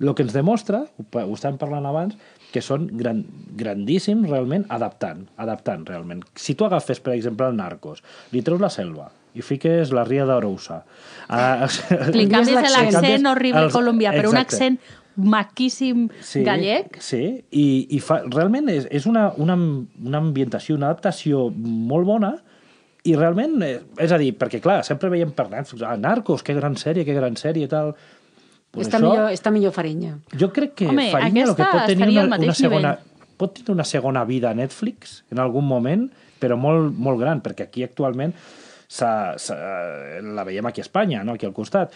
el 0.00 0.14
que 0.16 0.24
ens 0.24 0.32
demostra, 0.32 0.84
ho, 0.96 1.22
estàvem 1.36 1.60
parlant 1.60 1.86
abans, 1.88 2.16
que 2.50 2.62
són 2.64 2.88
gran, 2.98 3.22
grandíssims 3.56 4.28
realment 4.28 4.64
adaptant, 4.72 5.26
adaptant 5.38 5.84
realment. 5.86 6.24
Si 6.34 6.56
tu 6.58 6.66
agafes, 6.66 7.00
per 7.04 7.14
exemple, 7.14 7.46
el 7.46 7.58
Narcos, 7.58 8.02
li 8.32 8.42
treus 8.46 8.62
la 8.62 8.72
selva 8.72 9.10
i 9.34 9.44
fiques 9.46 9.92
la 9.94 10.02
ria 10.06 10.24
d'Arousa... 10.26 10.80
Uh, 11.30 11.68
Li 12.16 12.26
canvies 12.30 12.72
l'accent. 12.74 13.28
horrible 13.30 13.68
els- 13.68 13.76
colombià 13.76 14.10
per 14.16 14.24
un 14.26 14.34
exacte. 14.34 14.56
accent 14.56 14.80
maquíssim 15.24 16.08
sí, 16.20 16.42
gallec. 16.46 16.98
Sí, 17.02 17.42
i, 17.50 17.66
i 17.96 17.98
fa, 18.04 18.20
realment 18.28 18.68
és, 18.72 18.86
és 18.90 19.06
una, 19.06 19.28
una, 19.36 19.56
una 19.56 20.18
ambientació, 20.22 20.76
una 20.78 20.88
adaptació 20.90 21.48
molt 21.56 22.06
bona 22.08 22.34
i 23.04 23.14
realment, 23.16 23.58
eh, 23.64 23.78
és 24.04 24.12
a 24.12 24.18
dir, 24.20 24.34
perquè 24.36 24.60
clar, 24.60 24.82
sempre 24.84 25.08
veiem 25.12 25.30
per 25.32 25.48
Netflix, 25.50 25.82
ah, 25.88 25.96
Narcos, 25.96 26.42
que 26.44 26.52
gran 26.56 26.76
sèrie, 26.76 27.04
que 27.08 27.14
gran 27.16 27.36
sèrie 27.40 27.64
i 27.64 27.70
tal... 27.72 27.94
Pues 28.70 28.86
Està, 28.86 29.00
millor, 29.02 29.32
està 29.34 29.50
millor 29.50 29.72
Farinya. 29.74 30.12
Jo 30.38 30.52
crec 30.54 30.76
que 30.78 30.86
Home, 30.86 31.08
Farinya 31.10 31.46
el 31.48 31.54
que 31.58 31.64
pot 31.72 31.88
tenir 31.90 32.10
una, 32.20 32.36
una 32.38 32.54
segona, 32.54 32.92
nivell. 32.94 33.32
pot 33.40 33.54
tenir 33.56 33.72
una 33.74 33.86
segona 33.88 34.22
vida 34.28 34.52
a 34.52 34.54
Netflix 34.54 35.24
en 35.32 35.40
algun 35.42 35.66
moment, 35.66 36.04
però 36.38 36.54
molt, 36.60 36.92
molt 36.94 37.18
gran, 37.18 37.40
perquè 37.42 37.66
aquí 37.66 37.82
actualment 37.82 38.30
s'ha- 38.86 39.34
s'ha- 39.42 40.20
la 40.22 40.44
veiem 40.46 40.66
aquí 40.70 40.84
a 40.84 40.86
Espanya, 40.86 41.24
no? 41.24 41.34
aquí 41.34 41.46
al 41.48 41.52
costat, 41.56 41.90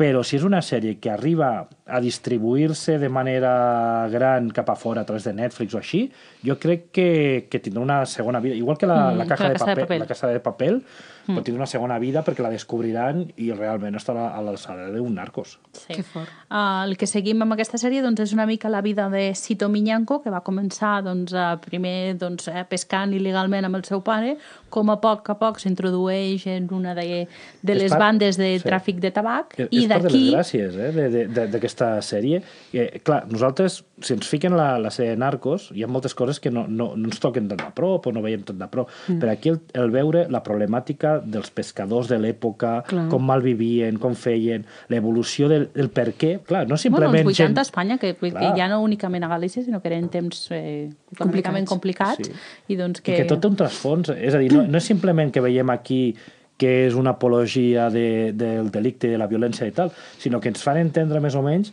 però 0.00 0.22
si 0.24 0.38
és 0.38 0.44
una 0.48 0.62
sèrie 0.64 0.94
que 0.96 1.10
arriba 1.12 1.68
a 1.84 1.98
distribuir-se 2.00 2.94
de 3.02 3.10
manera 3.12 4.08
gran 4.08 4.48
cap 4.56 4.70
a 4.72 4.76
fora 4.80 5.02
a 5.02 5.04
través 5.04 5.26
de 5.28 5.34
Netflix 5.36 5.74
o 5.76 5.80
així, 5.82 6.06
jo 6.46 6.56
crec 6.62 6.86
que, 6.96 7.08
que 7.52 7.60
tindrà 7.60 7.82
una 7.84 7.98
segona 8.08 8.40
vida. 8.40 8.56
Igual 8.56 8.78
que 8.80 8.88
la, 8.88 9.10
Mm, 9.10 9.18
la, 9.20 9.26
caja 9.26 9.44
la 9.44 9.50
de 9.50 9.58
Casa 9.58 9.66
de 9.66 9.74
paper, 9.74 9.84
Papel. 9.84 9.98
la 10.00 10.06
Casa 10.06 10.28
de 10.28 10.40
Papel, 10.40 10.82
mm. 11.26 11.34
pot 11.36 11.44
tindre 11.44 11.60
una 11.60 11.66
segona 11.70 11.98
vida 11.98 12.22
perquè 12.24 12.42
la 12.42 12.50
descobriran 12.50 13.26
i 13.36 13.50
realment 13.52 13.94
estarà 13.98 14.30
a 14.36 14.40
l'alçada 14.44 14.88
d'un 14.94 15.14
narcos. 15.14 15.58
Sí. 15.72 15.94
Que 15.94 16.02
fort. 16.02 16.28
Uh, 16.50 16.84
el 16.88 16.96
que 16.98 17.06
seguim 17.06 17.42
amb 17.42 17.54
aquesta 17.54 17.78
sèrie 17.78 18.02
doncs, 18.02 18.20
és 18.24 18.32
una 18.34 18.46
mica 18.46 18.68
la 18.68 18.80
vida 18.82 19.08
de 19.10 19.34
Sito 19.34 19.68
Miñanco, 19.68 20.20
que 20.22 20.30
va 20.30 20.40
començar 20.42 21.02
doncs, 21.06 21.32
a 21.34 21.56
primer 21.62 22.16
doncs, 22.18 22.48
eh, 22.48 22.64
pescant 22.68 23.12
il·legalment 23.14 23.64
amb 23.68 23.76
el 23.78 23.84
seu 23.84 24.00
pare, 24.02 24.36
com 24.70 24.90
a 24.90 24.96
poc 25.02 25.28
a 25.30 25.34
poc 25.38 25.58
s'introdueix 25.58 26.46
en 26.46 26.68
una 26.74 26.94
de, 26.94 27.26
de 27.62 27.74
les 27.74 27.90
part- 27.92 28.00
bandes 28.00 28.36
de 28.38 28.58
sí. 28.58 28.64
tràfic 28.68 29.00
de 29.00 29.10
tabac, 29.10 29.54
És, 29.58 29.68
i 29.70 29.84
és 29.84 29.88
part 29.90 30.04
de 30.06 30.10
les 30.14 30.34
gràcies 30.34 30.76
eh, 30.76 30.90
de- 30.92 31.08
de- 31.10 31.26
de- 31.28 31.46
d'aquesta 31.50 32.00
sèrie. 32.02 32.42
Eh, 32.72 33.00
clar, 33.04 33.24
nosaltres, 33.30 33.84
si 34.00 34.14
ens 34.14 34.28
fiquen 34.28 34.56
la, 34.56 34.78
la 34.78 34.90
sèrie 34.90 35.16
Narcos, 35.16 35.70
hi 35.74 35.82
ha 35.84 35.88
moltes 35.90 36.14
coses 36.14 36.40
que 36.40 36.50
no, 36.50 36.66
no, 36.68 36.92
no 36.96 37.08
ens 37.10 37.20
toquen 37.20 37.48
tan 37.48 37.58
de 37.58 37.70
prop 37.74 38.06
o 38.06 38.12
no 38.12 38.22
veiem 38.22 38.42
tan 38.46 38.58
de 38.58 38.68
prop. 38.70 38.90
Mm. 39.08 39.18
Però 39.22 39.32
aquí 39.32 39.50
el, 39.52 39.60
el 39.74 39.90
veure 39.90 40.26
la 40.30 40.42
problemàtica 40.46 41.09
dels 41.18 41.50
pescadors 41.50 42.08
de 42.08 42.18
l'època, 42.22 42.84
com 43.10 43.24
malvivien, 43.26 43.98
com 43.98 44.14
feien, 44.14 44.64
l'evolució 44.88 45.48
del, 45.50 45.68
del 45.74 45.90
per 45.90 46.12
què. 46.14 46.36
Clar, 46.46 46.62
no 46.68 46.76
Bueno, 46.76 46.78
simplement... 46.78 47.18
els 47.26 47.38
80 47.40 47.60
a 47.60 47.66
Espanya, 47.66 47.98
que, 47.98 48.14
que 48.14 48.50
ja 48.56 48.68
no 48.70 48.80
únicament 48.86 49.24
a 49.26 49.28
Galícia, 49.28 49.64
sinó 49.66 49.82
que 49.82 49.90
eren 49.90 50.08
temps 50.08 50.46
eh, 50.54 50.90
econòmicament 51.16 51.66
complicats, 51.66 52.28
Sí. 52.30 52.32
i 52.68 52.76
doncs 52.76 53.00
Que... 53.00 53.12
que... 53.12 53.18
I 53.18 53.22
que 53.24 53.28
tot 53.34 53.40
té 53.42 53.48
un 53.50 53.56
trasfons. 53.56 54.12
És 54.16 54.34
a 54.34 54.38
dir, 54.38 54.52
no, 54.54 54.62
no 54.68 54.78
és 54.78 54.84
simplement 54.86 55.32
que 55.32 55.40
veiem 55.42 55.70
aquí 55.70 56.14
que 56.60 56.86
és 56.86 56.94
una 56.94 57.14
apologia 57.16 57.88
de, 57.90 58.32
del 58.36 58.68
delicte, 58.70 59.08
de 59.08 59.16
la 59.16 59.26
violència 59.26 59.64
i 59.66 59.72
tal, 59.72 59.90
sinó 60.20 60.40
que 60.44 60.50
ens 60.52 60.60
fan 60.62 60.76
entendre 60.76 61.20
més 61.24 61.34
o 61.34 61.40
menys 61.42 61.72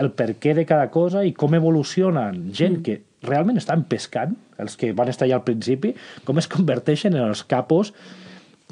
el 0.00 0.08
per 0.16 0.30
què 0.40 0.54
de 0.56 0.64
cada 0.64 0.86
cosa 0.88 1.20
i 1.28 1.34
com 1.36 1.52
evolucionen 1.54 2.46
gent 2.56 2.78
Mm. 2.78 2.82
que 2.86 3.02
realment 3.28 3.58
estan 3.60 3.84
pescant, 3.84 4.32
els 4.58 4.78
que 4.80 4.92
van 4.96 5.08
estar 5.12 5.26
allà 5.28 5.36
al 5.36 5.44
principi, 5.44 5.92
com 6.24 6.38
es 6.40 6.48
converteixen 6.48 7.14
en 7.14 7.26
els 7.28 7.44
capos 7.44 7.92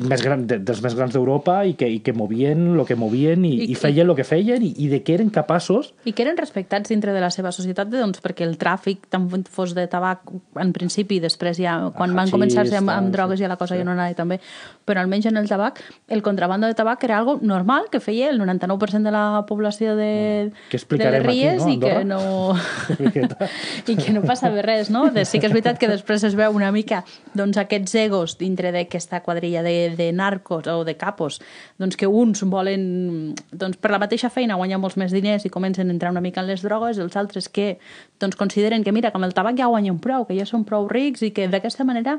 més 0.00 0.22
gran, 0.24 0.46
de, 0.48 0.58
dels 0.64 0.80
més 0.84 0.94
grans 0.96 1.12
d'Europa 1.12 1.58
i, 1.68 1.74
que, 1.78 1.88
i 1.88 1.98
que 2.04 2.12
movien 2.16 2.62
el 2.78 2.84
que 2.88 2.96
movien 2.96 3.44
i, 3.44 3.50
I- 3.54 3.64
i, 3.66 3.70
i 3.72 3.78
feien 3.78 4.08
el 4.08 4.16
que 4.16 4.24
feien 4.24 4.62
i, 4.64 4.72
i 4.84 4.88
de 4.88 5.02
què 5.04 5.14
eren 5.18 5.30
capaços 5.34 5.92
I 6.08 6.12
que 6.16 6.22
eren 6.24 6.38
respectats 6.40 6.88
dintre 6.90 7.12
de 7.12 7.20
la 7.20 7.30
seva 7.34 7.52
societat, 7.52 7.90
doncs, 7.92 8.20
perquè 8.24 8.46
el 8.46 8.56
tràfic, 8.60 9.06
tant 9.12 9.28
fos 9.50 9.74
de 9.76 9.86
tabac 9.90 10.22
en 10.60 10.72
principi, 10.72 11.18
i 11.20 11.24
després 11.24 11.58
ja, 11.60 11.76
quan 11.96 12.14
van 12.14 12.24
hachís, 12.26 12.34
començar-se 12.36 12.76
amb, 12.80 12.90
amb 12.94 13.12
drogues 13.14 13.38
sí. 13.38 13.44
ja 13.44 13.48
la 13.52 13.56
cosa 13.60 13.74
Sí. 13.74 13.80
ja 13.82 13.84
no 13.86 13.92
anava 13.92 14.14
també, 14.18 14.40
però 14.88 15.02
almenys 15.04 15.26
en 15.30 15.36
el 15.38 15.46
tabac, 15.48 15.78
el 16.08 16.22
contrabando 16.22 16.66
de 16.66 16.74
tabac 16.74 17.04
era 17.04 17.18
algo 17.18 17.38
normal 17.42 17.86
que 17.92 18.00
feia 18.00 18.30
el 18.30 18.40
99% 18.40 19.02
de 19.06 19.10
la 19.14 19.44
població 19.46 19.94
de, 19.96 20.50
Que 20.70 20.76
explicarem 20.80 21.22
de 21.22 21.28
les 21.28 21.36
Ries 21.36 21.62
aquí, 21.62 22.06
no, 22.08 22.54
i 22.98 23.10
que 23.12 23.22
no, 23.28 23.48
i 23.86 23.96
que 23.96 24.12
no 24.16 24.22
passava 24.26 24.62
res, 24.62 24.90
no? 24.90 25.08
De, 25.14 25.24
sí 25.24 25.38
que 25.38 25.46
és 25.46 25.52
veritat 25.54 25.78
que 25.78 25.88
després 25.90 26.24
es 26.26 26.34
veu 26.38 26.52
una 26.56 26.72
mica 26.72 27.04
doncs, 27.34 27.58
aquests 27.60 27.94
egos 28.02 28.36
dintre 28.40 28.72
d'aquesta 28.74 29.20
quadrilla 29.22 29.62
de, 29.62 29.89
de 29.96 30.12
narcos 30.12 30.66
o 30.66 30.84
de 30.84 30.96
capos, 30.96 31.40
doncs 31.78 31.96
que 31.96 32.06
uns 32.06 32.42
volen, 32.44 33.34
doncs, 33.52 33.76
per 33.80 33.90
la 33.90 33.98
mateixa 33.98 34.30
feina 34.30 34.56
guanyar 34.56 34.78
molts 34.78 34.96
més 35.00 35.12
diners 35.12 35.44
i 35.44 35.50
comencen 35.50 35.88
a 35.88 35.92
entrar 35.94 36.10
una 36.10 36.20
mica 36.20 36.40
en 36.40 36.46
les 36.48 36.62
drogues, 36.62 36.98
els 36.98 37.16
altres 37.16 37.48
que 37.48 37.78
doncs, 38.20 38.36
consideren 38.36 38.84
que, 38.84 38.92
mira, 38.92 39.10
que 39.10 39.16
amb 39.18 39.24
el 39.28 39.34
tabac 39.34 39.56
ja 39.58 39.66
guanyen 39.70 39.98
prou, 39.98 40.26
que 40.28 40.36
ja 40.38 40.46
són 40.46 40.64
prou 40.64 40.88
rics 40.88 41.22
i 41.22 41.30
que 41.32 41.48
d'aquesta 41.48 41.84
manera 41.84 42.18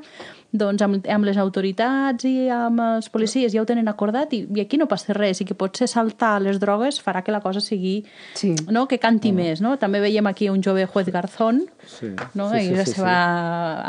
doncs, 0.52 0.82
amb, 0.82 1.06
amb 1.08 1.26
les 1.26 1.38
autoritats 1.38 2.26
i 2.28 2.50
amb 2.52 2.80
els 2.82 3.10
policies 3.10 3.54
ja 3.54 3.62
ho 3.62 3.66
tenen 3.70 3.88
acordat 3.88 4.34
i, 4.34 4.44
i 4.56 4.62
aquí 4.66 4.78
no 4.78 4.88
passa 4.92 5.14
res 5.14 5.40
i 5.42 5.46
que 5.46 5.56
potser 5.56 5.88
saltar 5.88 6.42
les 6.42 6.60
drogues 6.60 7.00
farà 7.04 7.22
que 7.24 7.32
la 7.32 7.42
cosa 7.42 7.62
sigui 7.62 8.04
Sí. 8.36 8.56
no? 8.70 8.88
que 8.88 8.98
canti 9.00 9.32
més, 9.32 9.62
no? 9.62 9.78
També 9.78 10.00
veiem 10.00 10.26
aquí 10.28 10.50
un 10.50 10.62
jove 10.64 10.86
juez 10.88 11.08
Garzón, 11.12 11.66
Sí. 11.86 12.12
no? 12.34 12.50
Sí, 12.52 12.60
sí, 12.60 12.72
I 12.74 12.76
la 12.76 12.86
sí, 12.86 12.92
seva, 12.94 13.16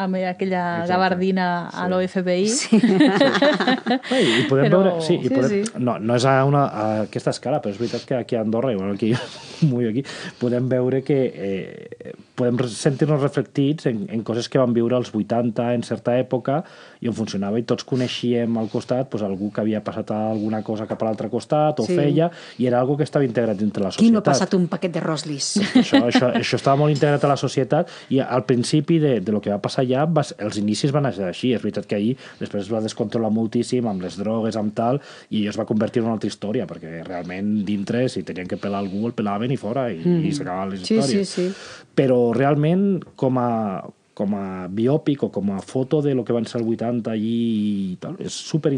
amb 0.05 0.17
aquella 0.17 0.63
Exacte. 0.83 0.93
gabardina 0.93 1.69
a 1.69 1.89
l'OFBI. 1.89 2.49
Sí. 2.49 2.81
I 3.67 4.47
podem 4.49 4.67
Però- 4.69 4.83
veure... 4.83 4.95
Sí, 5.05 5.17
i 5.21 5.29
Sí, 5.29 5.35
podem, 5.35 5.65
sí. 5.67 5.73
No, 5.79 5.99
no 5.99 6.17
és 6.19 6.27
a, 6.29 6.37
una, 6.49 6.65
a 6.67 6.87
aquesta 7.07 7.31
escala, 7.35 7.61
però 7.63 7.73
és 7.75 7.81
veritat 7.81 8.05
que 8.09 8.19
aquí 8.19 8.37
a 8.39 8.43
Andorra, 8.45 8.73
que 9.01 9.13
jo 9.13 9.21
vull 9.73 9.89
aquí, 9.91 10.05
podem 10.41 10.69
veure 10.73 11.03
que 11.07 11.19
eh, 11.33 12.13
podem 12.35 12.57
sentir-nos 12.73 13.21
reflectits 13.21 13.87
en, 13.91 14.07
en 14.09 14.23
coses 14.25 14.49
que 14.49 14.59
vam 14.59 14.73
viure 14.73 14.97
als 14.97 15.11
80 15.15 15.67
en 15.75 15.83
certa 15.85 16.15
època 16.17 16.63
i 17.05 17.09
on 17.11 17.15
funcionava 17.15 17.59
i 17.61 17.65
tots 17.69 17.85
coneixíem 17.85 18.57
al 18.57 18.71
costat 18.73 19.11
pues, 19.13 19.23
algú 19.27 19.51
que 19.53 19.61
havia 19.61 19.83
passat 19.85 20.11
alguna 20.17 20.63
cosa 20.65 20.87
cap 20.89 21.03
a 21.03 21.11
l'altre 21.11 21.29
costat 21.33 21.81
o 21.83 21.87
Sí. 21.87 21.97
feia 21.99 22.31
i 22.59 22.67
era 22.71 22.79
algo 22.81 22.97
que 22.97 23.05
estava 23.05 23.25
integrat 23.27 23.59
dintre 23.61 23.83
la 23.83 23.91
Qui 23.91 23.97
societat. 24.07 24.13
no 24.15 24.19
ha 24.21 24.29
passat 24.31 24.55
un 24.55 24.67
paquet 24.69 24.93
de 24.95 25.01
Roslis? 25.05 25.51
això, 25.77 26.01
això, 26.09 26.31
això 26.39 26.57
estava 26.57 26.77
molt 26.81 26.95
integrat 26.95 27.25
a 27.25 27.33
la 27.35 27.37
societat 27.37 27.91
i 28.09 28.21
al 28.23 28.47
principi 28.49 28.99
de, 29.03 29.19
de 29.21 29.33
lo 29.33 29.41
que 29.43 29.51
va 29.51 29.59
passar 29.61 29.85
allà 29.85 30.07
va, 30.09 30.25
els 30.39 30.57
inicis 30.63 30.93
van 30.95 31.11
ser 31.13 31.29
així, 31.29 31.53
és 31.53 31.61
veritat 31.63 31.85
que 31.91 31.97
ahir 32.01 32.17
després 32.41 32.65
es 32.65 32.73
va 32.73 32.81
descontrolar 32.81 33.31
moltíssim 33.35 33.87
amb 33.91 34.01
les 34.07 34.17
drogues, 34.17 34.57
amb 34.57 34.73
tal 34.75 35.03
i 35.31 35.45
es 35.51 35.59
va 35.59 35.67
convertir 35.69 36.01
en 36.01 36.09
una 36.09 36.15
altra 36.17 36.29
història 36.33 36.67
perquè 36.71 37.03
realment 37.05 37.53
dintre 37.69 38.07
si 38.09 38.23
tenien 38.23 38.49
que 38.49 38.57
pelar 38.57 38.81
algú 38.81 39.05
el 39.07 39.13
pelaven 39.13 39.53
i 39.53 39.59
fora 39.61 39.91
i, 39.93 39.99
mm. 40.01 40.25
i 40.25 40.33
s'acabaven 40.33 40.71
les 40.77 40.87
Sí, 40.87 40.95
històries 40.97 41.29
sí, 41.29 41.49
sí. 41.51 41.87
però 41.99 42.22
realment 42.37 43.03
com 43.19 43.41
a, 43.43 43.51
com 44.15 44.37
a 44.39 44.47
biòpic 44.71 45.27
o 45.27 45.31
com 45.35 45.53
a 45.57 45.61
foto 45.65 46.03
de 46.05 46.15
lo 46.15 46.25
que 46.25 46.37
van 46.37 46.47
ser 46.47 46.61
el 46.61 46.69
80 46.69 47.11
allí 47.11 47.39
i 47.93 47.97
tal. 48.03 48.19
És 48.23 48.37
super 48.37 48.73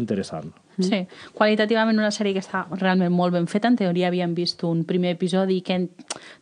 Sí, 0.79 1.07
qualitativament 1.33 1.97
una 1.99 2.11
sèrie 2.11 2.33
que 2.33 2.41
està 2.43 2.65
realment 2.79 3.11
molt 3.13 3.33
ben 3.33 3.47
feta. 3.47 3.67
En 3.71 3.75
teoria 3.79 4.07
havíem 4.09 4.33
vist 4.35 4.63
un 4.67 4.83
primer 4.85 5.11
episodi 5.15 5.61
que 5.61 5.73
en- 5.73 5.89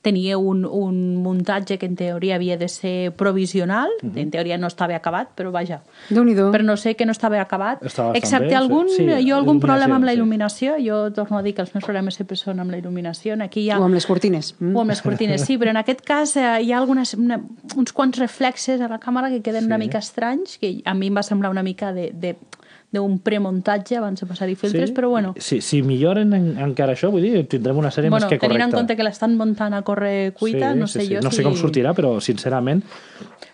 tenia 0.02 0.38
un, 0.38 0.66
un 0.66 1.18
muntatge 1.24 1.78
que 1.78 1.86
en 1.86 1.96
teoria 1.96 2.36
havia 2.36 2.58
de 2.58 2.68
ser 2.68 3.12
provisional. 3.16 3.90
En 4.16 4.32
teoria 4.32 4.58
no 4.58 4.68
estava 4.68 4.96
acabat, 4.96 5.30
però 5.36 5.52
vaja. 5.52 5.82
Déu-n'hi-do. 6.10 6.52
Però 6.52 6.64
no 6.64 6.78
sé 6.78 6.96
que 6.96 7.06
no 7.06 7.12
estava 7.12 7.40
acabat. 7.42 7.82
Bastant 7.84 8.16
Excepte 8.16 8.46
bé, 8.46 8.50
sí. 8.52 8.56
algun, 8.56 8.90
Sí, 8.90 9.06
jo 9.28 9.36
algun 9.36 9.60
problema 9.60 9.96
amb 9.96 10.06
la 10.06 10.12
sí. 10.14 10.18
il·luminació. 10.20 10.76
Jo 10.84 11.12
torno 11.14 11.38
a 11.38 11.44
dir 11.44 11.54
que 11.56 11.62
els 11.62 11.74
meus 11.76 11.86
problemes 11.86 12.16
sempre 12.16 12.36
són 12.38 12.60
amb 12.60 12.72
la 12.72 12.78
il·luminació. 12.82 13.38
Aquí 13.44 13.62
hi 13.66 13.70
ha... 13.72 13.80
O 13.80 13.86
amb 13.86 13.94
les 13.96 14.06
cortines. 14.06 14.56
Mm. 14.60 14.76
O 14.76 14.82
amb 14.82 14.90
les 14.94 15.02
cortines, 15.02 15.42
sí, 15.46 15.58
però 15.58 15.72
en 15.72 15.78
aquest 15.78 16.02
cas 16.06 16.36
eh, 16.38 16.48
hi 16.64 16.72
ha 16.72 16.78
algunes, 16.78 17.14
una, 17.16 17.40
uns 17.76 17.94
quants 17.94 18.18
reflexes 18.20 18.82
a 18.82 18.88
la 18.88 19.00
càmera 19.00 19.30
que 19.30 19.42
queden 19.42 19.62
sí. 19.66 19.68
una 19.68 19.78
mica 19.78 20.00
estranys, 20.00 20.58
que 20.58 20.82
a 20.86 20.94
mi 20.94 21.08
em 21.08 21.16
va 21.18 21.24
semblar 21.24 21.52
una 21.52 21.64
mica 21.64 21.94
de, 21.94 22.12
de 22.14 22.36
d'un 22.94 23.18
premuntatge 23.26 23.98
abans 23.98 24.22
de 24.22 24.28
passar-hi 24.30 24.56
filtres, 24.60 24.94
però 24.94 25.10
bueno, 25.10 25.34
Si, 25.42 25.62
si 25.62 25.82
milloren 25.82 26.34
en, 26.38 26.52
encara 26.62 26.94
això, 26.94 27.10
vull 27.14 27.26
dir, 27.26 27.46
tindrem 27.50 27.80
una 27.82 27.92
sèrie 27.92 28.12
bueno 28.14 28.28
més 28.28 28.36
que 28.36 28.40
tenint 28.40 28.60
correcta. 28.60 28.70
en 28.70 28.80
compte 28.80 28.98
que 29.00 29.08
l'estan 29.08 29.38
muntant 29.40 29.74
a 29.74 29.82
corre 29.82 30.34
cuita, 30.38 30.74
sí, 30.74 30.80
no 30.80 30.88
sí, 30.88 31.00
sé 31.00 31.06
sí. 31.06 31.16
jo 31.16 31.24
no 31.26 31.32
si... 31.32 31.42
sé 31.42 31.48
com 31.48 31.58
sortirà, 31.58 31.96
però 31.98 32.16
sincerament, 32.22 32.84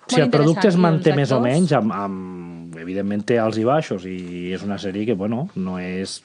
si 0.10 0.22
el 0.22 0.30
producte 0.34 0.68
es 0.68 0.78
manté 0.78 1.14
més 1.16 1.32
o 1.32 1.40
menys, 1.44 1.74
amb, 1.78 1.94
amb, 1.94 2.78
evidentment 2.80 3.24
té 3.28 3.38
alts 3.42 3.60
i 3.62 3.66
baixos, 3.68 4.06
i 4.10 4.52
és 4.56 4.64
una 4.66 4.80
sèrie 4.82 5.06
que, 5.08 5.16
bueno, 5.18 5.46
no 5.60 5.78
és... 5.82 6.18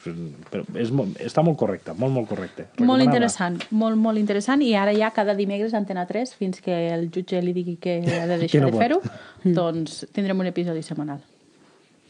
Però 0.51 0.65
és 0.81 0.93
molt, 0.95 1.19
està 1.23 1.45
molt 1.45 1.59
correcta, 1.61 1.95
molt, 1.99 2.15
molt 2.15 2.31
correcte. 2.31 2.69
Molt 2.85 3.05
interessant, 3.05 3.61
molt, 3.71 3.99
molt 4.01 4.21
interessant, 4.21 4.63
i 4.65 4.73
ara 4.79 4.95
ja 4.97 5.13
cada 5.17 5.37
dimecres 5.39 5.75
Antena 5.77 6.07
3, 6.09 6.35
fins 6.39 6.65
que 6.65 6.79
el 6.95 7.11
jutge 7.15 7.43
li 7.45 7.55
digui 7.57 7.77
que 7.83 8.01
ha 8.19 8.27
de 8.31 8.41
deixar 8.47 8.65
no 8.65 8.73
de 8.73 8.81
fer-ho, 8.81 9.01
doncs 9.45 10.05
tindrem 10.15 10.45
un 10.45 10.51
episodi 10.53 10.83
setmanal. 10.87 11.23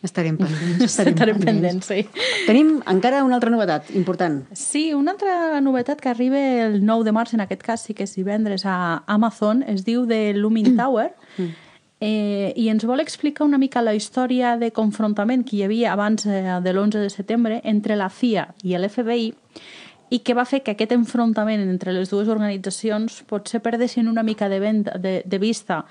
Estarem 0.04 0.36
pendents. 0.36 0.84
Estarem, 0.90 1.14
Estarem 1.14 1.40
pendents, 1.40 1.88
sí. 1.88 2.04
Tenim 2.44 2.76
encara 2.90 3.24
una 3.24 3.38
altra 3.38 3.50
novetat 3.52 3.90
important. 3.96 4.42
Sí, 4.52 4.90
una 4.92 5.14
altra 5.16 5.60
novetat 5.64 6.02
que 6.04 6.12
arriba 6.12 6.40
el 6.66 6.82
9 6.84 7.08
de 7.08 7.14
març, 7.16 7.32
en 7.34 7.44
aquest 7.44 7.64
cas 7.64 7.86
sí 7.88 7.96
que 7.96 8.04
és 8.04 8.12
divendres, 8.18 8.66
a 8.68 9.02
Amazon, 9.06 9.64
es 9.66 9.86
diu 9.86 10.04
The 10.06 10.34
Looming 10.36 10.74
Tower, 10.76 11.14
eh, 12.04 12.52
i 12.56 12.68
ens 12.68 12.84
vol 12.84 13.00
explicar 13.00 13.46
una 13.48 13.58
mica 13.58 13.82
la 13.82 13.94
història 13.96 14.58
de 14.60 14.70
confrontament 14.76 15.46
que 15.48 15.56
hi 15.56 15.64
havia 15.64 15.94
abans 15.94 16.26
eh, 16.26 16.42
de 16.60 16.74
l'11 16.74 17.00
de 17.00 17.10
setembre 17.10 17.62
entre 17.64 17.96
la 17.96 18.10
CIA 18.12 18.50
i 18.62 18.76
l'FBI 18.76 19.32
i 20.12 20.20
que 20.20 20.34
va 20.36 20.44
fer 20.44 20.60
que 20.62 20.74
aquest 20.74 20.92
enfrontament 20.94 21.62
entre 21.64 21.94
les 21.96 22.10
dues 22.12 22.28
organitzacions 22.28 23.22
potser 23.30 23.62
perdessin 23.64 24.10
una 24.10 24.22
mica 24.22 24.50
de, 24.52 24.60
venda, 24.60 24.98
de, 25.00 25.22
de 25.24 25.38
vista 25.40 25.84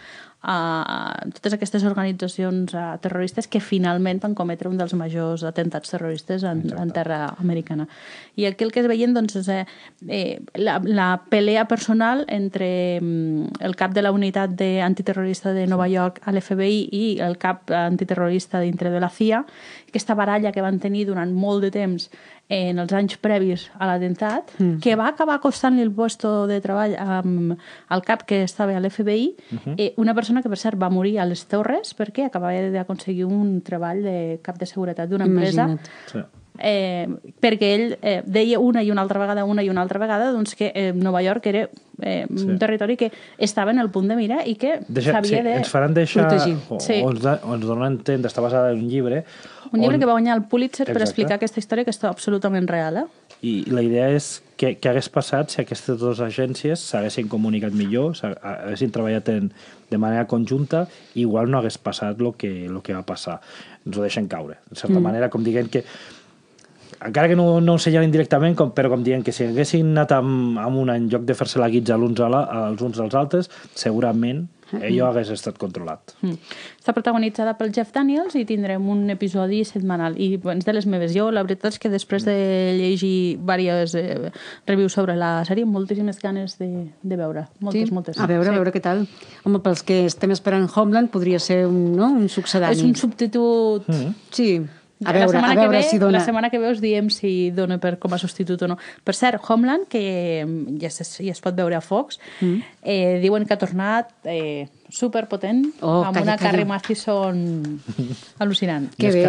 a 0.43 1.15
totes 1.31 1.53
aquestes 1.55 1.85
organitzacions 1.87 2.73
terroristes 3.01 3.47
que 3.47 3.61
finalment 3.63 4.19
van 4.23 4.35
cometre 4.35 4.67
un 4.67 4.75
dels 4.77 4.93
majors 4.99 5.45
atentats 5.47 5.93
terroristes 5.93 6.43
en, 6.43 6.65
en 6.75 6.91
terra 6.91 7.29
americana. 7.39 7.87
I 8.35 8.45
aquí 8.49 8.67
el 8.67 8.73
que 8.75 8.83
es 8.83 8.89
veient 8.91 9.15
doncs, 9.15 9.37
és 9.39 9.47
eh, 9.47 9.63
eh, 10.09 10.41
la, 10.59 10.79
la 10.83 11.07
pelea 11.31 11.63
personal 11.71 12.25
entre 12.27 12.99
mm, 12.99 13.63
el 13.63 13.77
cap 13.79 13.95
de 13.95 14.03
la 14.03 14.11
unitat 14.11 14.51
de, 14.59 14.81
antiterrorista 14.81 15.53
de 15.53 15.65
Nova 15.67 15.87
York 15.87 16.19
a 16.27 16.35
l'FBI 16.35 16.89
i 16.91 17.05
el 17.23 17.39
cap 17.39 17.71
antiterrorista 17.71 18.59
dintre 18.59 18.91
de 18.91 18.99
la 18.99 19.09
CIA, 19.09 19.45
aquesta 19.87 20.15
baralla 20.17 20.51
que 20.51 20.65
van 20.65 20.81
tenir 20.83 21.07
durant 21.07 21.31
molt 21.31 21.63
de 21.63 21.71
temps 21.71 22.09
en 22.49 22.79
els 22.79 22.91
anys 22.93 23.17
previs 23.23 23.69
a 23.79 23.87
l'atemptat, 23.87 24.51
mm. 24.59 24.77
que 24.83 24.97
va 24.99 25.07
acabar 25.09 25.39
costant-li 25.41 25.81
el 25.81 25.91
puesto 25.95 26.45
de 26.49 26.59
treball 26.61 26.95
um, 26.99 27.55
al 27.89 28.03
cap 28.05 28.25
que 28.27 28.43
estava 28.43 28.75
a 28.75 28.81
l'FBI, 28.81 29.35
uh 29.35 29.57
-huh. 29.57 29.75
eh, 29.77 29.93
una 29.97 30.13
persona 30.13 30.41
que, 30.41 30.49
per 30.49 30.57
cert, 30.57 30.77
va 30.77 30.89
morir 30.89 31.19
a 31.19 31.25
les 31.25 31.45
Torres 31.47 31.95
perquè 31.95 32.25
acabava 32.25 32.69
d'aconseguir 32.69 33.25
un 33.25 33.61
treball 33.61 34.03
de 34.03 34.39
cap 34.41 34.57
de 34.57 34.65
seguretat 34.65 35.09
d'una 35.09 35.25
empresa 35.25 35.63
Imagina't. 35.63 36.42
Eh, 36.59 37.07
perquè 37.41 37.69
ell 37.73 37.85
eh, 38.05 38.21
deia 38.29 38.59
una 38.61 38.83
i 38.85 38.91
una 38.93 39.01
altra 39.01 39.17
vegada, 39.19 39.43
una 39.43 39.63
i 39.65 39.69
una 39.71 39.81
altra 39.81 39.97
vegada, 39.99 40.31
doncs 40.31 40.53
que 40.55 40.71
eh, 40.75 40.91
Nova 40.93 41.23
York 41.25 41.47
era 41.49 41.63
eh, 42.01 42.27
sí. 42.29 42.45
un 42.45 42.59
territori 42.59 42.95
que 42.95 43.11
estava 43.39 43.71
en 43.71 43.79
el 43.79 43.89
punt 43.89 44.07
de 44.07 44.15
mira 44.15 44.43
i 44.45 44.53
que 44.55 44.75
Deixa, 44.87 45.09
sí, 45.23 45.29
s'havia 45.33 45.41
de... 45.43 45.55
ens 45.63 45.71
faran 45.73 45.95
deixar, 45.97 46.27
protegir. 46.27 46.55
o, 46.69 46.79
Sí. 46.79 47.01
o, 47.01 47.09
ens, 47.09 47.23
da- 47.25 47.39
o 47.43 47.55
ens 47.57 47.65
donen 47.65 47.95
entendre, 47.97 48.29
està 48.29 48.41
basada 48.45 48.71
en 48.71 48.83
un 48.85 48.89
llibre, 48.89 49.23
Un 49.73 49.81
llibre 49.81 49.95
on- 49.95 49.99
que 49.99 50.05
va 50.05 50.13
guanyar 50.13 50.37
el 50.37 50.43
Pulitzer 50.45 50.85
per 50.85 50.93
Exacte. 50.99 51.09
explicar 51.09 51.35
aquesta 51.41 51.59
història 51.59 51.83
que 51.83 51.89
està 51.91 52.07
absolutament 52.13 52.69
real, 52.69 52.97
eh? 53.01 53.05
I 53.41 53.65
la 53.73 53.81
idea 53.81 54.11
és 54.13 54.43
què, 54.55 54.77
què 54.79 54.91
hagués 54.93 55.09
passat 55.09 55.49
si 55.49 55.59
aquestes 55.59 55.97
dues 55.99 56.21
agències 56.21 56.79
s'haguessin 56.79 57.27
comunicat 57.27 57.73
millor, 57.73 58.13
haguessin 58.21 58.91
treballat 58.93 59.27
en, 59.33 59.49
de 59.89 59.97
manera 59.97 60.27
conjunta, 60.29 60.85
igual 61.15 61.49
no 61.49 61.57
hagués 61.57 61.79
passat 61.81 62.21
el 62.21 62.35
que, 62.37 62.69
lo 62.69 62.83
que 62.85 62.93
va 62.93 63.01
passar. 63.03 63.41
Ens 63.85 63.97
ho 63.97 64.05
deixen 64.05 64.29
caure. 64.31 64.59
De 64.69 64.77
certa 64.77 64.95
mm. 64.99 65.03
manera, 65.03 65.29
com 65.33 65.43
dient 65.43 65.67
que 65.73 65.83
encara 67.05 67.29
que 67.31 67.35
no, 67.35 67.61
no 67.61 67.75
ho 67.75 67.81
senyalen 67.81 68.11
directament, 68.13 68.57
com, 68.59 68.73
però 68.75 68.91
com 68.93 69.03
dient 69.05 69.23
que 69.25 69.35
si 69.35 69.47
haguessin 69.47 69.93
anat 69.93 70.15
amb, 70.17 70.57
amb 70.61 70.81
una 70.83 70.97
en 70.99 71.09
lloc 71.11 71.27
de 71.27 71.37
fer-se 71.37 71.61
la 71.61 71.69
guitza 71.73 71.99
l'uns 71.99 72.21
a 72.23 72.31
la, 72.31 72.43
als 72.67 72.83
uns 72.85 72.99
als 73.03 73.15
altres, 73.19 73.51
segurament 73.75 74.45
allò 74.81 75.09
hagués 75.11 75.29
estat 75.33 75.57
controlat. 75.61 76.13
Mm. 76.23 76.37
Està 76.79 76.93
protagonitzada 76.95 77.53
pel 77.59 77.71
Jeff 77.75 77.93
Daniels 77.93 78.35
i 78.39 78.43
tindrem 78.49 78.85
un 78.89 79.05
episodi 79.13 79.61
setmanal. 79.67 80.17
I 80.17 80.37
doncs, 80.41 80.65
de 80.65 80.75
les 80.75 80.87
meves, 80.89 81.13
jo 81.15 81.29
la 81.33 81.43
veritat 81.45 81.73
és 81.73 81.81
que 81.81 81.91
després 81.93 82.25
de 82.27 82.35
llegir 82.79 83.37
diverses 83.37 83.95
eh, 83.99 84.31
reviews 84.69 84.95
sobre 84.97 85.17
la 85.19 85.35
sèrie, 85.47 85.67
moltíssimes 85.69 86.21
ganes 86.23 86.57
de, 86.61 86.69
de 87.01 87.19
veure. 87.19 87.47
Moltes, 87.59 87.89
sí? 87.89 87.95
moltes. 87.95 88.19
A 88.19 88.29
veure, 88.29 88.49
sí. 88.49 88.53
a 88.53 88.57
veure 88.57 88.73
què 88.75 88.83
tal. 88.83 89.05
Home, 89.43 89.61
pels 89.63 89.83
que 89.85 90.03
estem 90.07 90.33
esperant 90.35 90.69
Homeland 90.73 91.11
podria 91.13 91.41
ser 91.43 91.63
un, 91.67 91.93
no? 91.97 92.09
un 92.13 92.29
succedani. 92.29 92.79
És 92.79 92.85
un 92.87 92.95
substitut... 92.97 93.89
Mm. 93.91 94.15
Sí, 94.33 94.49
a 95.05 95.11
la 95.13 95.19
veure, 95.19 95.31
setmana 95.31 95.53
a 95.53 95.55
veure 95.55 95.77
que 95.77 95.83
ve, 95.83 95.89
si 95.89 95.97
dona... 95.99 96.17
La 96.19 96.23
setmana 96.25 96.49
que 96.49 96.59
ve 96.59 96.71
us 96.71 96.81
diem 96.81 97.09
si 97.09 97.51
dona 97.51 97.77
per, 97.79 97.97
com 97.99 98.13
a 98.13 98.17
substitut 98.17 98.61
o 98.63 98.67
no. 98.67 98.77
Per 99.03 99.15
cert, 99.15 99.41
Homeland, 99.47 99.87
que 99.87 100.45
ja 100.81 100.87
es, 100.87 101.17
ja 101.19 101.31
es 101.31 101.41
pot 101.41 101.55
veure 101.55 101.75
a 101.75 101.81
Fox, 101.81 102.19
mm. 102.41 102.61
eh, 102.83 103.19
diuen 103.21 103.45
que 103.45 103.53
ha 103.53 103.57
tornat 103.57 104.09
eh, 104.25 104.67
superpotent, 104.93 105.65
Oh, 105.81 106.03
amb 106.05 106.13
calla, 106.13 106.23
una 106.23 106.37
calla. 106.37 106.51
Carrie 106.51 106.65
Mathison 106.65 107.39
al·lucinant. 108.39 108.89
Que 108.97 109.11
bé. 109.11 109.23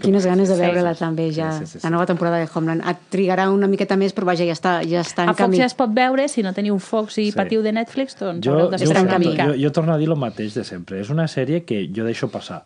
Quines 0.00 0.24
ganes 0.26 0.48
de 0.48 0.54
Sí. 0.56 0.60
veure-la 0.60 0.94
també 0.94 1.30
ja, 1.32 1.52
Sí, 1.52 1.66
sí, 1.66 1.72
sí, 1.72 1.78
sí. 1.80 1.86
la 1.86 1.90
nova 1.90 2.06
temporada 2.06 2.38
de 2.38 2.48
Homeland. 2.52 2.82
Et 2.88 2.96
trigarà 3.10 3.50
una 3.50 3.66
miqueta 3.68 3.96
més, 3.96 4.14
però 4.14 4.24
vaja, 4.24 4.44
ja 4.44 4.52
està, 4.56 4.80
ja 4.88 5.00
està 5.00 5.24
en 5.24 5.30
A 5.30 5.34
Fox 5.34 5.44
camí. 5.44 5.58
ja 5.58 5.66
es 5.66 5.74
pot 5.74 5.90
veure, 5.92 6.28
si 6.28 6.42
no 6.42 6.52
teniu 6.52 6.78
Fox 6.78 7.18
i 7.18 7.30
Sí. 7.30 7.36
patiu 7.36 7.62
de 7.62 7.72
Netflix, 7.72 8.16
doncs 8.18 8.44
Jo, 8.44 8.52
haureu 8.52 8.70
mica. 9.18 9.46
jo, 9.46 9.54
jo 9.58 9.72
torno 9.72 9.92
a 9.92 9.98
dir 9.98 10.08
el 10.08 10.16
mateix 10.16 10.54
de 10.54 10.64
sempre. 10.64 11.00
És 11.00 11.10
una 11.10 11.26
sèrie 11.28 11.64
que 11.64 11.88
jo 11.94 12.04
deixo 12.04 12.28
passar. 12.30 12.64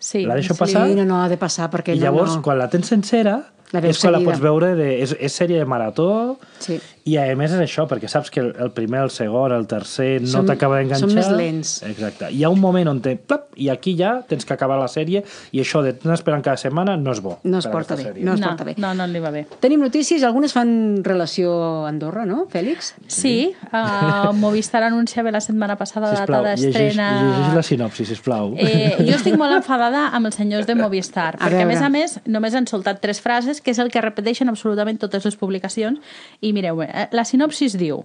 Sí, 0.00 0.24
La 0.24 0.34
deixo 0.38 0.54
sí. 0.56 0.58
passar? 0.58 0.86
Sí, 0.88 0.94
no, 0.96 1.04
no, 1.04 1.18
ha 1.22 1.28
de 1.28 1.36
passar, 1.36 1.68
perquè 1.70 1.92
I 1.94 1.98
no, 2.00 2.06
llavors, 2.08 2.38
no... 2.38 2.42
quan 2.42 2.56
la 2.58 2.70
tens 2.72 2.88
sencera, 2.88 3.34
La 3.70 3.78
és 3.84 4.00
quan 4.00 4.14
la 4.14 4.18
seguida. 4.18 4.30
pots 4.32 4.40
veure... 4.42 4.70
De, 4.78 4.86
és, 5.04 5.12
és 5.20 5.36
sèrie 5.36 5.60
de 5.60 5.66
marató, 5.68 6.38
Sí. 6.58 6.80
I 7.08 7.16
a 7.16 7.24
més 7.36 7.52
és 7.54 7.60
això, 7.64 7.86
perquè 7.88 8.08
saps 8.10 8.30
que 8.30 8.40
el, 8.42 8.50
el 8.60 8.70
primer, 8.76 9.00
el 9.06 9.10
segon, 9.10 9.52
el 9.56 9.66
tercer 9.70 10.20
no 10.22 10.42
t'acaba 10.46 10.78
d'enganxar. 10.80 11.08
són 11.08 11.16
més 11.16 11.30
lents. 11.32 11.70
Exacte. 11.88 12.28
Hi 12.34 12.44
ha 12.44 12.50
un 12.52 12.60
moment 12.60 12.88
on 12.92 13.00
te, 13.00 13.16
plap, 13.16 13.48
i 13.56 13.68
aquí 13.72 13.94
ja 13.98 14.20
tens 14.28 14.44
que 14.44 14.54
acabar 14.54 14.78
la 14.80 14.88
sèrie, 14.88 15.22
i 15.52 15.60
això 15.60 15.82
de 15.84 15.94
anar 16.04 16.14
esperant 16.18 16.42
cada 16.44 16.56
setmana 16.60 16.96
no 17.00 17.12
és 17.12 17.20
bo. 17.24 17.38
No 17.44 17.58
es 17.58 17.66
porta 17.66 17.96
bé, 17.96 18.04
sèrie. 18.10 18.24
no 18.24 18.34
es 18.34 18.40
No, 18.40 18.48
porta 18.48 18.64
bé. 18.64 18.74
no, 18.78 18.92
no 18.94 19.06
li 19.06 19.20
va 19.20 19.30
bé. 19.30 19.46
Tenim 19.60 19.80
notícies, 19.80 20.22
algunes 20.24 20.52
fan 20.52 21.02
relació 21.04 21.52
a 21.84 21.88
Andorra, 21.88 22.24
no, 22.26 22.46
Fèlix? 22.52 22.94
Sí, 23.08 23.52
uh, 23.72 24.32
Movistar 24.36 24.82
anunciava 24.84 25.30
la 25.30 25.40
setmana 25.40 25.76
passada 25.76 26.12
la 26.12 26.20
data 26.26 26.40
llegeix, 26.42 26.66
d'estrena... 26.74 27.08
llegeix 27.22 27.54
la 27.56 27.62
sinopsi, 27.66 28.04
sisplau. 28.08 28.54
Eh, 28.60 28.96
jo 29.06 29.14
estic 29.16 29.36
molt 29.40 29.56
enfadada 29.58 30.08
amb 30.16 30.30
els 30.30 30.36
senyors 30.40 30.66
de 30.68 30.74
Movistar, 30.78 31.34
A 31.38 31.46
perquè 31.48 31.62
a 31.64 31.68
més 31.68 31.82
a 31.82 31.88
més 31.92 32.18
només 32.26 32.54
han 32.54 32.66
soltat 32.70 33.00
tres 33.00 33.20
frases, 33.20 33.60
que 33.60 33.72
és 33.74 33.78
el 33.82 33.90
que 33.90 34.00
repeteixen 34.04 34.48
absolutament 34.52 34.98
totes 35.00 35.24
les 35.24 35.36
publicacions, 35.36 36.00
i 36.40 36.52
mireu, 36.56 36.80
la 37.10 37.24
sinopsis 37.24 37.76
diu 37.78 38.04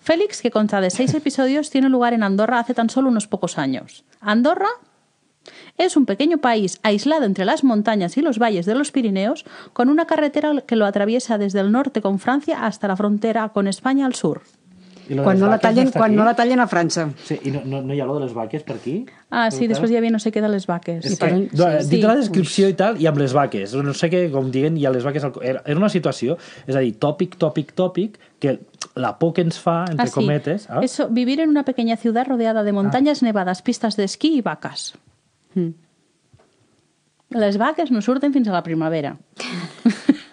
Félix, 0.00 0.42
que 0.42 0.50
consta 0.50 0.80
de 0.80 0.90
seis 0.90 1.14
episodios, 1.14 1.70
tiene 1.70 1.88
lugar 1.88 2.12
en 2.14 2.22
Andorra 2.22 2.58
hace 2.58 2.74
tan 2.74 2.90
solo 2.90 3.08
unos 3.08 3.28
pocos 3.28 3.58
años. 3.58 4.04
Andorra 4.20 4.68
es 5.78 5.96
un 5.96 6.06
pequeño 6.06 6.38
país 6.38 6.78
aislado 6.82 7.24
entre 7.24 7.44
las 7.44 7.64
montañas 7.64 8.16
y 8.16 8.22
los 8.22 8.38
valles 8.38 8.66
de 8.66 8.74
los 8.74 8.92
Pirineos, 8.92 9.44
con 9.72 9.88
una 9.88 10.06
carretera 10.06 10.62
que 10.66 10.76
lo 10.76 10.86
atraviesa 10.86 11.38
desde 11.38 11.60
el 11.60 11.72
norte 11.72 12.02
con 12.02 12.18
Francia 12.18 12.64
hasta 12.64 12.88
la 12.88 12.96
frontera 12.96 13.48
con 13.50 13.66
España 13.68 14.06
al 14.06 14.14
sur. 14.14 14.42
I 15.10 15.16
Quan 15.18 15.38
no, 15.40 15.46
la 15.48 15.56
vaques 15.56 15.62
tallen, 15.66 15.88
està 15.90 15.98
quan 15.98 16.12
no 16.14 16.24
la 16.24 16.32
tallen 16.38 16.60
a 16.62 16.66
França. 16.70 17.08
Sí, 17.26 17.38
i 17.48 17.50
no, 17.50 17.62
no, 17.66 17.80
no 17.82 17.94
hi 17.94 18.00
ha 18.00 18.06
lo 18.06 18.14
de 18.20 18.24
les 18.26 18.34
vaques 18.36 18.62
per 18.62 18.76
aquí? 18.76 18.94
Ah, 19.30 19.48
sí, 19.50 19.66
després 19.66 19.90
hi 19.90 19.96
havia 19.98 20.10
no 20.14 20.20
sé 20.22 20.30
què 20.30 20.40
de 20.44 20.48
les 20.52 20.66
vaques. 20.68 21.04
És 21.04 21.18
per 21.18 21.30
que, 21.32 21.34
un- 21.40 21.48
no, 21.58 21.68
sí. 21.80 21.88
dintre 21.90 22.08
la 22.12 22.16
descripció 22.20 22.68
i 22.70 22.76
tal, 22.78 23.00
i 23.02 23.08
amb 23.10 23.18
les 23.18 23.34
vaques. 23.34 23.74
No 23.82 23.94
sé 23.98 24.10
què, 24.12 24.28
com 24.30 24.50
diguen, 24.54 24.76
hi 24.78 24.86
ha 24.86 24.92
les 24.94 25.02
vaques... 25.04 25.24
Al... 25.26 25.32
Era 25.42 25.62
era 25.66 25.78
una 25.80 25.88
situació, 25.90 26.36
és 26.66 26.76
a 26.76 26.80
dir, 26.84 26.92
tòpic, 27.02 27.34
tòpic, 27.40 27.72
tòpic, 27.78 28.18
que 28.38 28.58
la 28.94 29.14
por 29.18 29.32
que 29.34 29.42
ens 29.42 29.58
fa, 29.58 29.80
entre 29.90 30.04
Ah, 30.06 30.10
sí. 30.10 30.14
cometes... 30.20 30.68
Ah? 30.70 30.80
Eso, 30.82 31.08
vivir 31.08 31.40
en 31.40 31.48
una 31.50 31.64
pequeña 31.64 31.96
ciudad 31.96 32.26
rodeada 32.28 32.62
de 32.62 32.72
montañas 32.72 33.22
nevadas, 33.22 33.62
pistas 33.62 33.96
de 33.96 34.04
esquí 34.04 34.36
y 34.38 34.40
vacas. 34.42 34.94
Mm. 35.54 35.70
Les 37.32 37.56
vaques 37.56 37.90
no 37.90 38.02
surten 38.04 38.32
fins 38.34 38.48
a 38.48 38.52
la 38.52 38.62
primavera. 38.62 39.16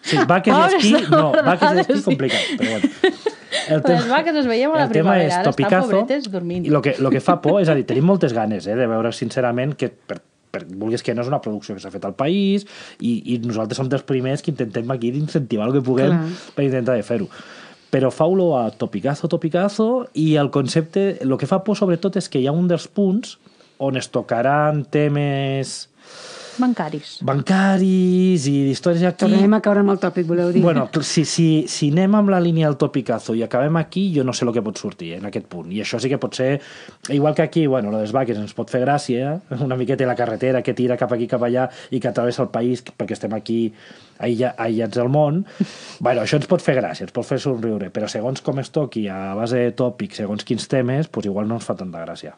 Sí, 0.04 0.18
vaques 0.28 0.54
i 0.60 0.76
esquí, 0.76 0.92
no, 1.10 1.32
de 1.32 1.42
vaques 1.46 1.76
i 1.78 1.80
esquí 1.86 1.98
sí. 1.98 2.04
complicat, 2.04 2.50
però 2.60 2.72
bueno. 2.76 2.90
El 3.70 3.84
Les 3.86 4.08
vaques 4.10 4.36
les 4.36 4.50
veiem 4.50 4.74
a 4.74 4.82
la 4.82 4.88
el 4.88 4.96
tema 4.96 5.14
primavera, 5.14 5.28
és 5.28 5.38
ara 5.38 5.52
topicazo. 5.52 6.02
I 6.02 6.74
el 6.74 6.82
que, 6.82 6.96
lo 7.00 7.12
que 7.14 7.22
fa 7.24 7.40
por, 7.44 7.62
és 7.62 7.70
a 7.70 7.78
dir, 7.78 7.86
tenim 7.90 8.08
moltes 8.10 8.34
ganes 8.36 8.68
eh, 8.68 8.76
de 8.76 8.90
veure 8.90 9.12
sincerament 9.16 9.76
que 9.80 9.92
per, 9.92 10.20
per, 10.52 10.66
vulguis 10.70 11.06
que 11.06 11.16
no 11.16 11.24
és 11.26 11.30
una 11.32 11.42
producció 11.44 11.78
que 11.78 11.84
s'ha 11.84 11.94
fet 11.94 12.06
al 12.10 12.16
país 12.20 12.66
i, 13.00 13.16
i 13.34 13.40
nosaltres 13.46 13.80
som 13.80 13.90
dels 13.92 14.06
primers 14.08 14.44
que 14.46 14.52
intentem 14.54 14.90
aquí 14.92 15.14
d'incentivar 15.16 15.70
el 15.70 15.78
que 15.78 15.86
puguem 15.86 16.16
Clar. 16.16 16.54
per 16.56 16.68
intentar 16.68 16.98
de 16.98 17.06
fer-ho 17.06 17.30
però 17.90 18.12
fa 18.14 18.28
olor 18.30 18.60
a 18.60 18.66
topicazo, 18.72 19.28
topicazo 19.28 20.08
i 20.14 20.36
el 20.38 20.52
concepte, 20.54 21.18
el 21.24 21.38
que 21.42 21.50
fa 21.50 21.64
por 21.66 21.78
sobretot 21.78 22.20
és 22.22 22.30
que 22.30 22.42
hi 22.42 22.46
ha 22.50 22.54
un 22.54 22.68
dels 22.70 22.86
punts 22.86 23.38
on 23.82 23.98
es 23.98 24.12
tocaran 24.14 24.84
temes 24.94 25.90
Bancaris. 26.60 27.20
bancaris 27.24 28.46
i 28.50 28.56
d'històries 28.68 29.04
aquí 29.08 29.24
Tornem 29.26 29.54
a 29.56 29.60
caure 29.64 29.80
amb 29.84 29.94
el 29.94 30.00
tòpic, 30.02 30.26
voleu 30.28 30.52
dir? 30.54 30.62
Bueno, 30.64 30.88
si, 31.02 31.24
si, 31.26 31.66
si 31.72 31.90
anem 31.94 32.16
amb 32.20 32.30
la 32.34 32.40
línia 32.44 32.68
del 32.68 32.78
topicazo 32.78 33.34
i 33.36 33.44
acabem 33.46 33.78
aquí, 33.80 34.10
jo 34.16 34.24
no 34.28 34.34
sé 34.36 34.46
el 34.46 34.52
que 34.54 34.62
pot 34.66 34.78
sortir 34.78 35.14
en 35.18 35.26
aquest 35.30 35.48
punt. 35.52 35.72
I 35.72 35.82
això 35.86 36.00
sí 36.04 36.10
que 36.12 36.20
pot 36.22 36.36
ser... 36.36 36.60
Igual 37.10 37.36
que 37.36 37.42
aquí, 37.42 37.66
bueno, 37.68 37.92
lo 37.92 37.98
dels 38.04 38.12
vaques 38.16 38.38
ens 38.38 38.54
pot 38.58 38.70
fer 38.70 38.82
gràcia, 38.84 39.40
una 39.60 39.76
miqueta 39.80 40.06
la 40.10 40.16
carretera 40.20 40.62
que 40.62 40.74
tira 40.78 40.98
cap 40.98 41.12
aquí, 41.16 41.28
cap 41.32 41.44
allà 41.48 41.68
i 41.92 42.00
que 42.04 42.12
travessa 42.12 42.44
el 42.46 42.52
país 42.54 42.84
perquè 42.86 43.16
estem 43.18 43.34
aquí 43.34 43.60
aïlla- 44.20 44.54
aïllats 44.58 44.98
al 45.00 45.10
món. 45.10 45.46
bueno, 46.00 46.22
això 46.24 46.38
ens 46.40 46.48
pot 46.48 46.62
fer 46.62 46.76
gràcia, 46.80 47.08
ens 47.08 47.14
pot 47.16 47.26
fer 47.26 47.40
somriure, 47.40 47.90
però 47.92 48.08
segons 48.12 48.42
com 48.42 48.60
es 48.60 48.70
toqui 48.76 49.08
a 49.10 49.34
base 49.36 49.58
de 49.68 49.72
tòpics, 49.72 50.18
segons 50.24 50.44
quins 50.44 50.68
temes, 50.68 51.08
pues 51.08 51.26
igual 51.26 51.48
no 51.48 51.56
ens 51.60 51.66
fa 51.66 51.76
tanta 51.80 52.04
gràcia. 52.06 52.36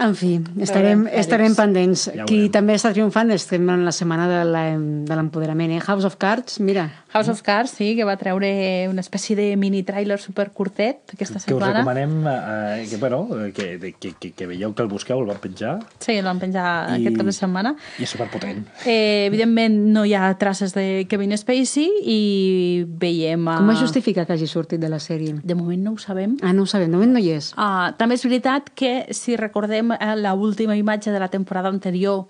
En 0.00 0.14
fi, 0.16 0.40
estarem, 0.64 1.04
estarem 1.12 1.52
pendents. 1.54 2.06
Ja 2.16 2.24
Qui 2.24 2.46
també 2.50 2.74
està 2.78 2.94
triomfant 2.94 3.28
estem 3.34 3.66
en 3.70 3.84
la 3.84 3.92
setmana 3.92 4.24
de 4.30 5.14
l'empoderament. 5.14 5.70
Eh? 5.76 5.80
House 5.84 6.06
of 6.08 6.16
Cards, 6.16 6.60
mira, 6.60 6.86
House 7.12 7.28
of 7.28 7.42
Cards, 7.44 7.74
sí, 7.76 7.94
que 7.94 8.04
va 8.08 8.16
treure 8.16 8.88
una 8.88 9.02
espècie 9.04 9.36
de 9.36 9.50
mini-trailer 9.60 10.16
supercurtet 10.18 11.12
aquesta 11.12 11.34
Que 11.44 11.52
us 11.54 11.60
setmana. 11.60 11.72
recomanem 11.82 12.24
eh, 12.26 12.86
que, 12.88 12.96
bueno, 12.96 13.28
que, 13.54 13.76
de- 13.78 13.92
que, 13.92 14.14
que, 14.18 14.32
que 14.32 14.46
veieu 14.46 14.72
que 14.74 14.82
el 14.82 14.88
busqueu, 14.88 15.20
el 15.20 15.26
van 15.28 15.36
penjar 15.42 15.78
Sí, 16.00 16.12
el 16.16 16.24
van 16.24 16.40
penjar 16.40 16.64
I- 16.96 17.02
aquest 17.02 17.16
cap 17.18 17.26
de 17.26 17.32
setmana. 17.36 17.74
i 17.98 18.02
és 18.04 18.10
superpotent. 18.10 18.64
Eh, 18.86 19.26
evidentment, 19.28 19.76
no 19.92 20.06
hi 20.08 20.14
ha 20.14 20.32
traces 20.38 20.72
de 20.74 21.06
Kevin 21.08 21.36
Spacey 21.36 21.90
i 22.02 22.84
veiem... 22.86 23.46
A... 23.48 23.58
com 23.60 23.70
es 23.74 23.78
justifica 23.84 24.24
que 24.24 24.32
hagi 24.32 24.46
sortit 24.48 24.80
de 24.80 24.88
la 24.88 24.98
sèrie? 24.98 25.36
De 25.42 25.54
moment 25.54 25.82
no 25.84 25.92
ho 25.92 25.98
sabem. 25.98 26.38
Ah, 26.42 26.52
no 26.54 26.62
ho 26.62 26.66
sabem, 26.66 26.88
de 26.90 26.96
moment 26.96 27.12
no 27.12 27.20
hi 27.20 27.30
és. 27.36 27.52
Uh, 27.58 27.92
també 28.00 28.16
és 28.16 28.24
veritat 28.24 28.72
que, 28.74 28.94
si 29.12 29.36
recordem 29.36 29.81
eh, 29.82 30.16
la 30.16 30.34
última 30.34 30.76
imatge 30.76 31.10
de 31.10 31.20
la 31.20 31.28
temporada 31.28 31.68
anterior, 31.68 32.26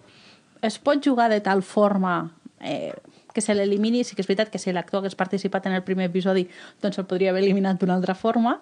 es 0.62 0.78
pot 0.78 1.04
jugar 1.04 1.30
de 1.30 1.40
tal 1.40 1.62
forma 1.62 2.32
eh, 2.60 2.94
que 3.32 3.40
se 3.40 3.54
l'elimini. 3.54 4.04
Sí 4.04 4.16
que 4.16 4.22
és 4.22 4.28
veritat 4.30 4.52
que 4.52 4.60
si 4.62 4.72
l'actor 4.72 5.02
hagués 5.02 5.16
participat 5.18 5.66
en 5.66 5.76
el 5.76 5.84
primer 5.84 6.08
episodi, 6.10 6.46
doncs 6.82 7.00
el 7.00 7.08
podria 7.10 7.32
haver 7.32 7.42
eliminat 7.42 7.80
d'una 7.80 7.96
altra 7.98 8.14
forma. 8.14 8.60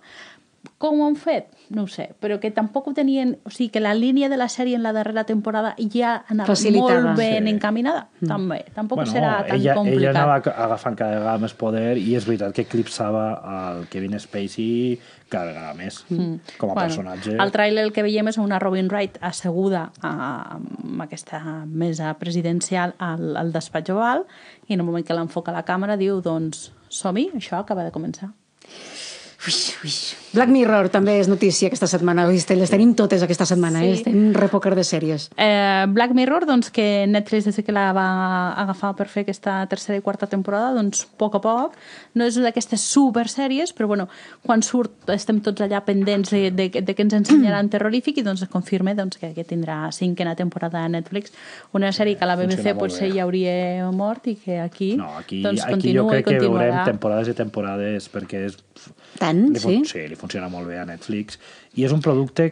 Com 0.80 1.00
ho 1.00 1.06
han 1.06 1.14
fet? 1.16 1.46
No 1.72 1.86
ho 1.86 1.88
sé, 1.88 2.10
però 2.20 2.36
que 2.40 2.50
tampoc 2.52 2.88
ho 2.88 2.92
tenien... 2.96 3.34
O 3.48 3.50
sigui, 3.52 3.70
que 3.72 3.80
la 3.80 3.94
línia 3.96 4.28
de 4.28 4.36
la 4.36 4.48
sèrie 4.52 4.76
en 4.76 4.82
la 4.84 4.92
darrera 4.92 5.24
temporada 5.24 5.74
ja 5.92 6.24
anava 6.28 6.48
Facilitada. 6.52 7.00
molt 7.00 7.18
ben 7.20 7.44
Sí. 7.46 7.52
encaminada. 7.54 8.08
També. 8.20 8.58
Tampoc 8.74 9.00
bueno, 9.00 9.12
serà 9.12 9.46
tan 9.46 9.56
ella, 9.56 9.74
complicat. 9.74 10.00
ella 10.00 10.10
anava 10.10 10.34
agafant 10.64 10.96
cada 10.96 11.18
vegada 11.18 11.38
més 11.38 11.54
poder 11.54 11.96
i 12.00 12.14
és 12.16 12.26
veritat 12.28 12.52
que 12.56 12.64
eclipsava 12.66 13.24
el 13.54 13.86
Kevin 13.88 14.18
Spacey 14.20 14.98
cada 15.30 15.52
vegada 15.52 15.74
més 15.78 16.02
mm. 16.10 16.56
com 16.58 16.72
a 16.72 16.76
personatge. 16.80 17.36
El 17.40 17.52
tràiler 17.52 17.84
el 17.86 17.92
que 17.96 18.04
veiem 18.04 18.28
és 18.28 18.40
una 18.42 18.58
Robin 18.58 18.88
Wright 18.90 19.16
asseguda 19.20 19.90
a, 20.02 20.12
amb 20.58 21.04
aquesta 21.06 21.40
mesa 21.66 22.12
presidencial 22.20 22.96
al, 22.98 23.36
al 23.36 23.52
despatx 23.52 23.94
oval 23.94 24.26
i 24.66 24.74
en 24.74 24.80
el 24.80 24.86
moment 24.86 25.06
que 25.06 25.16
l'enfoca 25.16 25.52
la 25.56 25.64
càmera 25.64 25.96
diu 25.96 26.20
doncs 26.20 26.70
som-hi, 26.88 27.30
això 27.38 27.60
acaba 27.60 27.84
de 27.86 27.92
començar. 27.94 28.32
Ui, 29.40 29.54
ui. 29.84 29.92
Black 30.34 30.50
Mirror 30.52 30.90
també 30.92 31.14
és 31.18 31.26
notícia 31.26 31.66
aquesta 31.70 31.88
setmana. 31.88 32.26
Ui, 32.28 32.36
les 32.36 32.70
tenim 32.70 32.92
totes 32.94 33.22
aquesta 33.24 33.46
setmana, 33.48 33.80
Sí. 33.80 33.86
eh? 33.86 33.94
Estem 33.94 34.18
repòquer 34.36 34.74
de 34.76 34.84
sèries. 34.84 35.30
Eh, 35.36 35.86
Black 35.88 36.12
Mirror, 36.14 36.44
doncs, 36.46 36.68
que 36.70 37.06
Netflix 37.08 37.46
des 37.48 37.56
que 37.64 37.72
la 37.72 37.92
va 37.96 38.52
agafar 38.52 38.94
per 38.96 39.08
fer 39.08 39.22
aquesta 39.24 39.66
tercera 39.66 39.96
i 39.98 40.02
quarta 40.02 40.26
temporada, 40.28 40.74
doncs, 40.76 41.06
a 41.08 41.16
poc 41.16 41.34
a 41.36 41.40
poc, 41.40 41.72
no 42.14 42.24
és 42.28 42.36
d'aquestes 42.36 42.80
supersèries, 42.80 43.72
però 43.74 43.88
bueno, 43.88 44.08
quan 44.44 44.62
surt 44.62 45.08
estem 45.08 45.40
tots 45.40 45.64
allà 45.64 45.80
pendents 45.86 46.30
de, 46.30 46.50
de, 46.50 46.68
de 46.68 46.94
què 46.94 47.00
ens 47.08 47.14
ensenyaran 47.14 47.68
terrorífic 47.74 48.18
i 48.18 48.22
doncs 48.22 48.42
es 48.42 48.48
confirma 48.52 48.94
doncs, 48.94 49.16
que, 49.16 49.32
que 49.34 49.44
tindrà 49.44 49.90
cinquena 49.90 50.36
temporada 50.36 50.84
a 50.84 50.88
Netflix, 50.92 51.32
una 51.72 51.90
sèrie 51.96 52.16
que 52.18 52.24
a 52.24 52.28
la 52.28 52.36
BBC 52.36 52.76
potser 52.78 53.08
bé. 53.08 53.16
ja 53.16 53.24
hauria 53.24 53.90
mort 53.90 54.28
i 54.28 54.36
que 54.36 54.60
aquí, 54.60 54.94
No, 55.00 55.16
aquí, 55.16 55.42
doncs, 55.42 55.62
aquí 55.64 55.72
jo 55.96 56.04
continua 56.06 56.10
crec 56.12 56.26
i 56.26 56.30
que 56.30 56.40
veurem 56.46 56.84
temporades 56.84 57.28
i 57.28 57.34
temporades 57.34 58.10
perquè 58.12 58.46
és, 58.50 58.58
Tant, 59.20 59.29
li, 59.32 59.58
fun- 59.62 59.84
sí? 59.84 59.92
sí, 59.92 60.06
li 60.08 60.16
funciona 60.16 60.48
molt 60.48 60.66
bé 60.68 60.78
a 60.78 60.84
Netflix 60.88 61.38
i 61.76 61.84
és 61.84 61.92
un 61.92 62.00
producte 62.02 62.50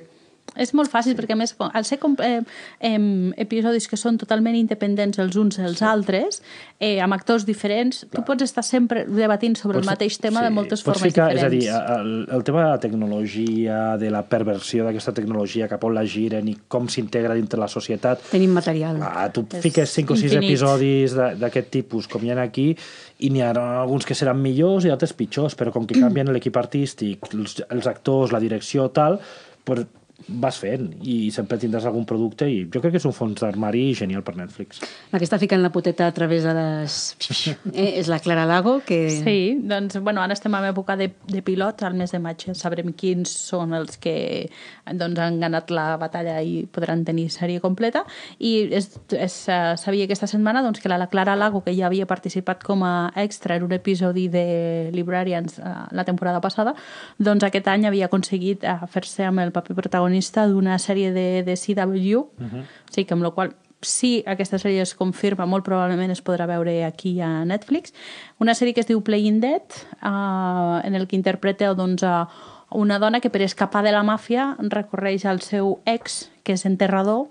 És 0.57 0.73
molt 0.75 0.91
fàcil, 0.91 1.15
perquè 1.15 1.33
a 1.33 1.37
més, 1.37 1.55
al 1.59 1.85
ser 1.85 1.99
com, 1.99 2.17
eh, 2.25 2.41
eh, 2.81 3.33
episodis 3.37 3.87
que 3.89 3.97
són 3.97 4.17
totalment 4.19 4.57
independents 4.57 5.19
els 5.19 5.37
uns 5.37 5.57
dels 5.57 5.83
altres, 5.83 6.43
eh, 6.81 7.01
amb 7.01 7.13
actors 7.15 7.45
diferents, 7.47 8.07
tu 8.11 8.25
pots 8.25 8.43
estar 8.43 8.65
sempre 8.65 9.05
debatint 9.07 9.57
sobre 9.57 9.79
el 9.79 9.85
Pots- 9.85 9.91
mateix 9.93 10.19
tema 10.19 10.43
de 10.43 10.51
moltes 10.51 10.83
pots 10.83 10.99
formes 10.99 11.13
ficar, 11.15 11.29
diferents. 11.33 11.65
És 11.65 11.71
a 11.71 11.79
dir, 11.79 12.01
el, 12.01 12.29
el 12.35 12.43
tema 12.45 12.65
de 12.65 12.71
la 12.71 12.81
tecnologia, 12.81 13.97
de 13.99 14.11
la 14.11 14.23
perversió 14.29 14.85
d'aquesta 14.87 15.13
tecnologia, 15.15 15.69
cap 15.69 15.85
on 15.85 15.95
la 15.95 16.05
giren 16.07 16.49
i 16.49 16.57
com 16.69 16.89
s'integra 16.89 17.35
dintre 17.35 17.61
la 17.61 17.69
societat, 17.69 18.23
Tenim 18.31 18.53
material. 18.55 18.99
Ah, 19.03 19.29
tu 19.33 19.47
És 19.53 19.63
fiques 19.63 19.91
5 19.91 20.13
o 20.15 20.17
6 20.17 20.33
infinit. 20.33 20.51
episodis 20.51 21.15
de- 21.15 21.35
d'aquest 21.37 21.71
tipus, 21.71 22.09
com 22.09 22.25
hi 22.25 22.31
ha 22.31 22.41
aquí, 22.43 22.77
i 23.21 23.31
n'hi 23.31 23.43
ha 23.43 23.51
alguns 23.83 24.07
que 24.07 24.15
seran 24.15 24.41
millors 24.43 24.85
i 24.85 24.91
altres 24.91 25.13
pitjors, 25.13 25.57
però 25.57 25.73
com 25.73 25.87
que 25.87 25.95
canvien 26.01 26.33
l'equip 26.33 26.57
artístic, 26.57 27.19
els, 27.35 27.63
els 27.71 27.87
actors, 27.87 28.33
la 28.33 28.41
direcció, 28.41 28.89
tal, 28.91 29.21
pues 29.65 29.87
vas 30.27 30.59
fent 30.59 30.91
i 31.07 31.31
sempre 31.33 31.57
tindràs 31.63 31.87
algun 31.87 32.05
producte 32.09 32.49
i 32.51 32.65
jo 32.67 32.83
crec 32.83 32.97
que 32.97 33.01
és 33.01 33.07
un 33.07 33.15
fons 33.15 33.39
d'armari 33.39 33.93
genial 33.97 34.25
per 34.27 34.35
Netflix. 34.37 34.83
La 35.13 35.21
que 35.21 35.27
està 35.29 35.39
ficant 35.39 35.63
la 35.63 35.71
poteta 35.73 36.09
a 36.09 36.15
través 36.15 36.45
de 36.45 36.55
les... 36.57 36.99
Eh, 37.79 38.01
és 38.01 38.09
la 38.11 38.19
Clara 38.23 38.45
Lago, 38.49 38.79
que... 38.87 38.99
Sí, 39.13 39.59
doncs, 39.69 39.99
bueno, 40.03 40.23
ara 40.23 40.35
estem 40.35 40.55
en 40.57 40.67
època 40.69 40.97
de, 40.99 41.11
de 41.29 41.43
pilots, 41.45 41.85
al 41.87 41.95
mes 41.95 42.11
de 42.13 42.19
maig 42.23 42.43
sabrem 42.57 42.91
quins 42.97 43.31
són 43.31 43.75
els 43.77 43.99
que 44.01 44.49
doncs, 44.89 45.21
han 45.23 45.39
ganat 45.43 45.71
la 45.75 45.87
batalla 46.01 46.39
i 46.43 46.65
podran 46.73 47.05
tenir 47.07 47.29
sèrie 47.33 47.63
completa, 47.63 48.05
i 48.39 48.69
es, 48.75 48.91
es 49.15 49.37
uh, 49.53 49.77
sabia 49.79 50.09
aquesta 50.09 50.27
setmana 50.31 50.63
doncs, 50.65 50.81
que 50.83 50.91
la, 50.91 50.99
la 51.01 51.11
Clara 51.13 51.37
Lago, 51.39 51.63
que 51.65 51.77
ja 51.77 51.87
havia 51.87 52.09
participat 52.11 52.65
com 52.67 52.83
a 52.89 53.13
extra 53.21 53.59
en 53.59 53.69
un 53.69 53.77
episodi 53.77 54.27
de 54.33 54.91
Librarians 54.97 55.61
uh, 55.61 55.87
la 55.95 56.07
temporada 56.09 56.43
passada, 56.45 56.75
doncs 57.19 57.47
aquest 57.47 57.71
any 57.71 57.87
havia 57.89 58.09
aconseguit 58.11 58.67
uh, 58.67 58.89
fer-se 58.91 59.29
amb 59.29 59.45
el 59.45 59.55
paper 59.55 59.77
protagonista 59.79 60.08
d'una 60.09 60.79
sèrie 60.79 61.13
de, 61.13 61.43
de 61.43 61.55
CW, 61.55 62.19
uh 62.19 62.27
-huh. 62.39 62.63
o 62.63 62.93
sigui 62.93 63.07
que 63.07 63.15
amb 63.15 63.23
la 63.23 63.31
qual 63.31 63.55
si 63.81 64.25
aquesta 64.27 64.59
sèrie 64.59 64.83
es 64.83 64.95
confirma, 64.95 65.47
molt 65.47 65.65
probablement 65.65 66.11
es 66.11 66.23
podrà 66.25 66.47
veure 66.47 66.85
aquí 66.85 67.21
a 67.21 67.45
Netflix. 67.45 67.95
Una 68.39 68.55
sèrie 68.55 68.75
que 68.75 68.81
es 68.81 68.89
diu 68.89 69.03
Playing 69.03 69.41
Dead, 69.41 69.63
uh, 70.03 70.81
en 70.85 70.95
el 70.95 71.07
que 71.07 71.17
interpreta 71.17 71.75
doncs, 71.75 72.03
a 72.03 72.29
una 72.71 72.99
dona 72.99 73.21
que 73.21 73.31
per 73.31 73.43
escapar 73.43 73.83
de 73.85 73.93
la 73.93 74.03
màfia 74.03 74.57
recorreix 74.59 75.25
al 75.25 75.41
seu 75.41 75.79
ex, 75.87 76.29
que 76.45 76.53
és 76.53 76.67
enterrador, 76.67 77.29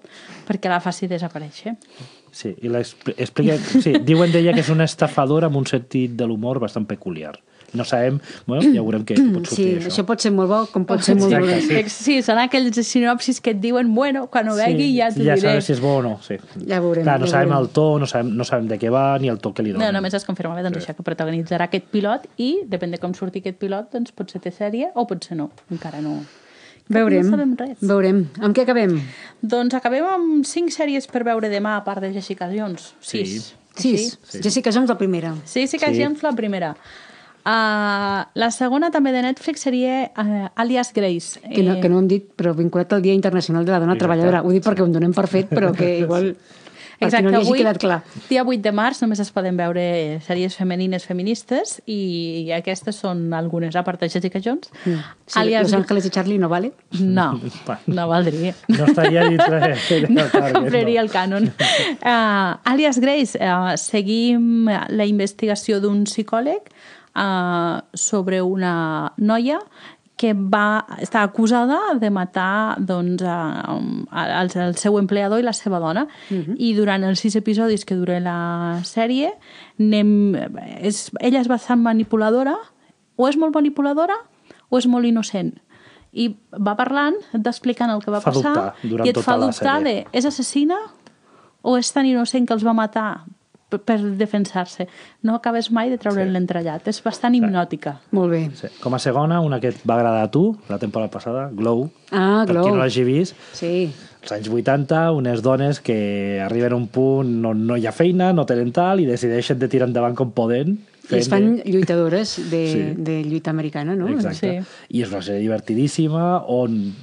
perquè 0.48 0.70
la 0.70 0.80
faci 0.82 1.08
desaparèixer. 1.08 1.76
Sí, 2.32 2.56
i 2.62 2.70
l'explica... 2.70 3.58
Sí, 3.58 3.98
diuen 4.06 4.32
d'ella 4.32 4.54
que 4.54 4.64
és 4.64 4.72
una 4.74 4.88
estafadora 4.90 5.50
amb 5.50 5.58
un 5.58 5.68
sentit 5.70 6.16
de 6.18 6.26
l'humor 6.28 6.60
bastant 6.64 6.88
peculiar. 6.90 7.36
No 7.78 7.86
sabem, 7.86 8.18
bueno, 8.48 8.64
ja 8.74 8.82
veurem 8.82 9.06
què 9.06 9.16
pot 9.34 9.48
Sí, 9.48 9.56
sortir 9.56 9.78
això 9.84 9.92
això. 10.02 10.06
pot 10.10 10.20
ser 10.26 10.32
molt 10.34 10.50
bo, 10.50 10.60
com 10.74 10.84
pot 10.90 11.04
ser 11.06 11.16
molt 11.16 11.32
Exacte, 11.32 11.68
dolent. 11.70 11.90
sí. 11.90 12.04
Sí, 12.08 12.16
són 12.26 12.40
aquells 12.42 12.80
sinopsis 12.88 13.40
que 13.40 13.52
et 13.54 13.60
diuen, 13.62 13.94
bueno, 13.96 14.26
quan 14.34 14.50
ho 14.50 14.56
vegui 14.58 14.90
ja 14.98 15.12
t'ho 15.12 15.24
ja 15.24 15.36
diré. 15.36 15.42
sabem 15.48 15.62
si 15.62 15.74
és 15.74 15.80
bo 15.84 15.96
o 15.98 16.02
no. 16.02 16.16
Sí. 16.26 16.36
Ja 16.66 16.80
veurem, 16.82 17.04
Clar, 17.06 17.20
no 17.20 17.26
ja 17.28 17.32
sabem 17.38 17.50
veurem. 17.54 17.64
el 17.68 17.70
to, 17.78 17.86
no 18.00 18.08
sabem, 18.10 18.34
no 18.36 18.44
sabem 18.44 18.68
de 18.68 18.80
què 18.82 18.90
va 18.92 19.06
ni 19.20 19.30
el 19.30 19.38
to 19.40 19.54
que 19.54 19.62
li 19.64 19.72
No, 19.72 19.80
donen. 19.80 19.94
només 19.94 20.14
es 20.14 20.26
confirmava 20.26 20.64
doncs, 20.64 20.78
això, 20.84 20.96
que 20.98 21.04
protagonitzarà 21.04 21.66
aquest 21.70 21.86
pilot 21.94 22.28
i, 22.38 22.64
depèn 22.68 22.92
de 22.92 22.98
com 22.98 23.14
surti 23.14 23.40
aquest 23.40 23.58
pilot, 23.60 23.92
doncs 23.94 24.12
potser 24.12 24.42
té 24.42 24.52
sèrie 24.52 24.90
o 24.96 25.06
potser 25.06 25.38
no. 25.38 25.52
Encara 25.72 26.02
no. 26.02 26.24
Veurem, 26.90 27.30
No 27.30 27.48
veurem. 27.82 28.30
Amb 28.40 28.56
què 28.56 28.62
acabem? 28.64 28.94
Doncs 29.42 29.74
acabem 29.76 30.06
amb 30.08 30.46
cinc 30.48 30.72
sèries 30.72 31.06
per 31.12 31.24
veure 31.28 31.50
demà, 31.52 31.76
a 31.76 31.84
part 31.84 32.00
de 32.02 32.14
Jessica 32.14 32.48
Jones. 32.50 32.94
Sis. 33.02 33.54
Sis. 33.76 34.18
Sí, 34.24 34.40
Jessica 34.42 34.72
Jones, 34.72 34.88
la 34.90 34.98
primera. 34.98 35.36
sí 35.44 35.62
Jessica 35.68 35.92
Sí. 35.94 36.02
Jones, 36.02 36.24
la 36.24 36.32
primera. 36.32 36.76
Uh, 37.48 38.26
la 38.36 38.50
segona 38.52 38.90
també 38.92 39.14
de 39.16 39.22
Netflix 39.24 39.64
seria 39.64 40.10
uh, 40.10 40.50
Alias 40.60 40.92
Grace. 40.92 41.40
Que 41.40 41.64
no, 41.64 41.78
que 41.80 41.88
no 41.88 42.02
hem 42.02 42.10
dit, 42.12 42.26
però 42.36 42.52
vinculat 42.58 42.92
al 42.92 43.06
Dia 43.06 43.16
Internacional 43.16 43.64
de 43.64 43.72
la 43.72 43.80
Dona 43.80 43.96
Exacte. 43.96 44.04
Treballadora. 44.04 44.44
Ho 44.44 44.52
dic 44.52 44.66
perquè 44.66 44.84
ho 44.84 44.92
donem 44.92 45.16
per 45.16 45.30
fet, 45.32 45.52
però 45.54 45.72
que 45.76 45.94
igual... 46.04 46.34
Perquè 46.98 47.20
no 47.22 47.30
avui, 47.38 47.60
quedat 47.62 47.78
clar. 47.78 47.98
dia 48.26 48.42
8 48.42 48.64
de 48.66 48.72
març 48.74 49.04
només 49.04 49.20
es 49.22 49.30
poden 49.30 49.58
veure 49.60 49.84
sèries 50.26 50.56
femenines 50.58 51.04
feministes 51.06 51.76
i 51.86 52.50
aquestes 52.58 52.98
són 53.04 53.28
algunes, 53.38 53.78
a 53.78 53.84
part 53.86 54.02
de 54.02 54.10
Jessica 54.10 54.42
Jones. 54.42 54.72
Mm. 54.82 55.04
Sí, 55.30 55.44
Los 55.54 55.76
Ángeles 55.78 56.08
i 56.10 56.12
Charlie 56.16 56.40
no 56.42 56.50
vale? 56.50 56.72
No, 56.98 57.28
no 57.86 58.08
valdria. 58.10 58.56
No 58.74 58.88
estaria 58.90 59.28
dintre 59.30 59.60
de, 59.62 59.70
de 60.08 60.10
no 60.10 60.26
target, 60.32 60.58
compraria 60.58 61.04
el 61.06 61.12
cànon. 61.14 61.52
Uh, 62.02 62.58
alias 62.74 62.98
Grace, 62.98 63.38
uh, 63.38 63.78
seguim 63.78 64.66
la 64.66 65.06
investigació 65.06 65.78
d'un 65.84 66.02
psicòleg 66.10 66.74
uh, 67.18 67.82
sobre 67.94 68.42
una 68.42 69.14
noia 69.18 69.60
que 70.18 70.34
va 70.34 70.86
estar 71.00 71.22
acusada 71.22 71.94
de 71.94 72.10
matar 72.10 72.78
doncs, 72.82 73.22
a, 73.22 73.38
a, 74.10 74.24
al, 74.40 74.50
al 74.50 74.74
seu 74.76 74.98
empleador 74.98 75.40
i 75.40 75.46
la 75.46 75.54
seva 75.54 75.80
dona. 75.80 76.08
Uh 76.32 76.38
-huh. 76.38 76.56
I 76.58 76.74
durant 76.74 77.04
els 77.04 77.20
sis 77.20 77.36
episodis 77.36 77.86
que 77.86 77.96
dura 77.96 78.20
la 78.20 78.82
sèrie, 78.84 79.32
anem, 79.80 80.36
és, 80.82 81.12
ella 81.20 81.40
és 81.40 81.48
bastant 81.48 81.82
manipuladora, 81.82 82.58
o 83.16 83.28
és 83.28 83.38
molt 83.38 83.54
manipuladora 83.54 84.16
o 84.70 84.78
és 84.78 84.88
molt 84.88 85.06
innocent. 85.06 85.54
I 86.12 86.36
va 86.52 86.76
parlant, 86.76 87.16
t'explicant 87.44 87.92
el 87.92 88.02
que 88.02 88.12
va 88.12 88.22
Fa 88.22 88.32
passar 88.32 88.74
i 88.84 89.10
et 89.10 89.14
tota 89.14 89.26
fa 89.26 89.38
la 89.38 89.46
dubtar 89.46 89.84
de 89.84 90.06
és 90.12 90.26
assassina 90.26 90.78
o 91.62 91.78
és 91.78 91.94
tan 91.94 92.06
innocent 92.06 92.48
que 92.48 92.54
els 92.54 92.64
va 92.66 92.74
matar 92.74 93.26
per, 93.70 93.80
per 93.82 93.98
defensar-se. 94.18 94.88
No 95.24 95.36
acabes 95.36 95.72
mai 95.72 95.90
de 95.90 95.98
treure'n 95.98 96.28
Sí. 96.28 96.34
l'entrellat. 96.34 96.88
És 96.88 97.02
bastant 97.04 97.34
hipnòtica. 97.36 97.98
Molt 98.12 98.32
bé. 98.32 98.50
Sí. 98.56 98.68
Com 98.82 98.94
a 98.94 99.00
segona, 99.00 99.40
una 99.42 99.60
que 99.60 99.70
et 99.70 99.82
va 99.90 99.96
agradar 99.96 100.24
a 100.24 100.32
tu, 100.32 100.58
la 100.70 100.80
temporada 100.80 101.12
passada, 101.12 101.50
Glow. 101.54 101.90
Ah, 102.12 102.44
Per 102.46 102.54
Glow. 102.56 102.64
qui 102.66 102.72
no 102.72 102.78
l'hagi 102.78 103.04
vist, 103.04 103.36
Sí. 103.54 103.92
als 104.22 104.32
anys 104.32 104.50
80, 104.50 105.12
unes 105.12 105.42
dones 105.42 105.80
que 105.82 106.42
arriben 106.42 106.74
a 106.74 106.76
un 106.76 106.88
punt 106.88 107.46
on 107.46 107.66
no 107.68 107.76
hi 107.78 107.86
ha 107.88 107.92
feina, 107.92 108.32
no 108.34 108.46
tenen 108.46 108.72
tal, 108.72 109.00
i 109.00 109.06
decideixen 109.06 109.60
de 109.60 109.68
tirar 109.68 109.88
endavant 109.88 110.16
com 110.16 110.32
poden. 110.32 110.80
I 111.12 111.20
es 111.20 111.30
fan 111.30 111.58
de- 111.58 111.64
lluitadores 111.72 112.36
de, 112.52 112.62
Sí. 112.68 112.84
de 112.98 113.24
lluita 113.24 113.52
americana, 113.52 113.96
no? 113.96 114.10
Exacte. 114.10 114.62
Sí. 114.62 114.98
I 114.98 115.04
és 115.04 115.12
una 115.12 115.22
sèrie 115.22 115.40
divertidíssima, 115.42 116.44
on... 116.48 116.94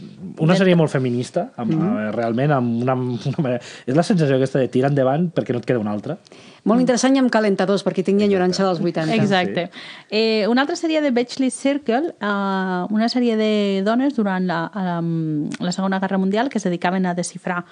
Una 0.41 0.57
sèrie 0.59 0.75
molt 0.77 0.91
feminista, 0.91 1.53
amb, 1.57 1.73
mm 1.73 1.81
-hmm. 1.81 2.11
realment, 2.13 2.53
amb 2.53 2.83
una, 2.83 2.95
una 2.95 3.39
manera... 3.39 3.61
És 3.87 3.95
la 3.95 4.03
sensació 4.03 4.37
aquesta 4.37 4.59
de 4.59 4.69
tirar 4.69 4.91
endavant 4.91 5.31
perquè 5.33 5.53
no 5.53 5.59
et 5.59 5.65
queda 5.65 5.79
una 5.79 5.93
altra. 5.93 6.19
Molt 6.65 6.81
interessant 6.81 7.15
i 7.15 7.19
amb 7.19 7.31
calentadors, 7.31 7.85
perquè 7.85 8.03
tinc 8.03 8.21
enyorança 8.23 8.65
dels 8.65 8.81
80. 8.81 9.15
Exacte. 9.15 9.71
Eh, 10.11 10.47
una 10.49 10.63
altra 10.63 10.77
sèrie 10.77 11.03
de 11.03 11.11
Bechley 11.11 11.51
Circle, 11.51 12.15
eh, 12.21 12.87
una 12.91 13.09
sèrie 13.09 13.37
de 13.37 13.83
dones 13.85 14.15
durant 14.17 14.47
la, 14.47 14.71
um, 15.01 15.49
la 15.61 15.73
Segona 15.73 16.01
Guerra 16.01 16.19
Mundial 16.19 16.49
que 16.49 16.59
es 16.59 16.65
dedicaven 16.65 17.07
a 17.07 17.15
desxifrar 17.15 17.65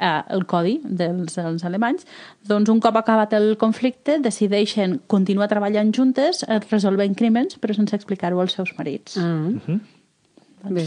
eh, 0.00 0.22
el 0.34 0.46
codi 0.46 0.80
dels, 0.84 1.36
dels 1.36 1.64
alemanys, 1.68 2.06
doncs 2.48 2.68
un 2.72 2.80
cop 2.80 2.96
acabat 2.96 3.32
el 3.38 3.56
conflicte 3.60 4.18
decideixen 4.24 5.00
continuar 5.06 5.48
treballant 5.52 5.92
juntes 5.94 6.42
eh, 6.48 6.58
resolvent 6.70 7.14
crímens 7.16 7.58
però 7.60 7.76
sense 7.76 7.94
explicar-ho 7.96 8.40
als 8.40 8.56
seus 8.58 8.72
marits. 8.78 9.16
Ah. 9.20 9.78
Bé. 10.70 10.84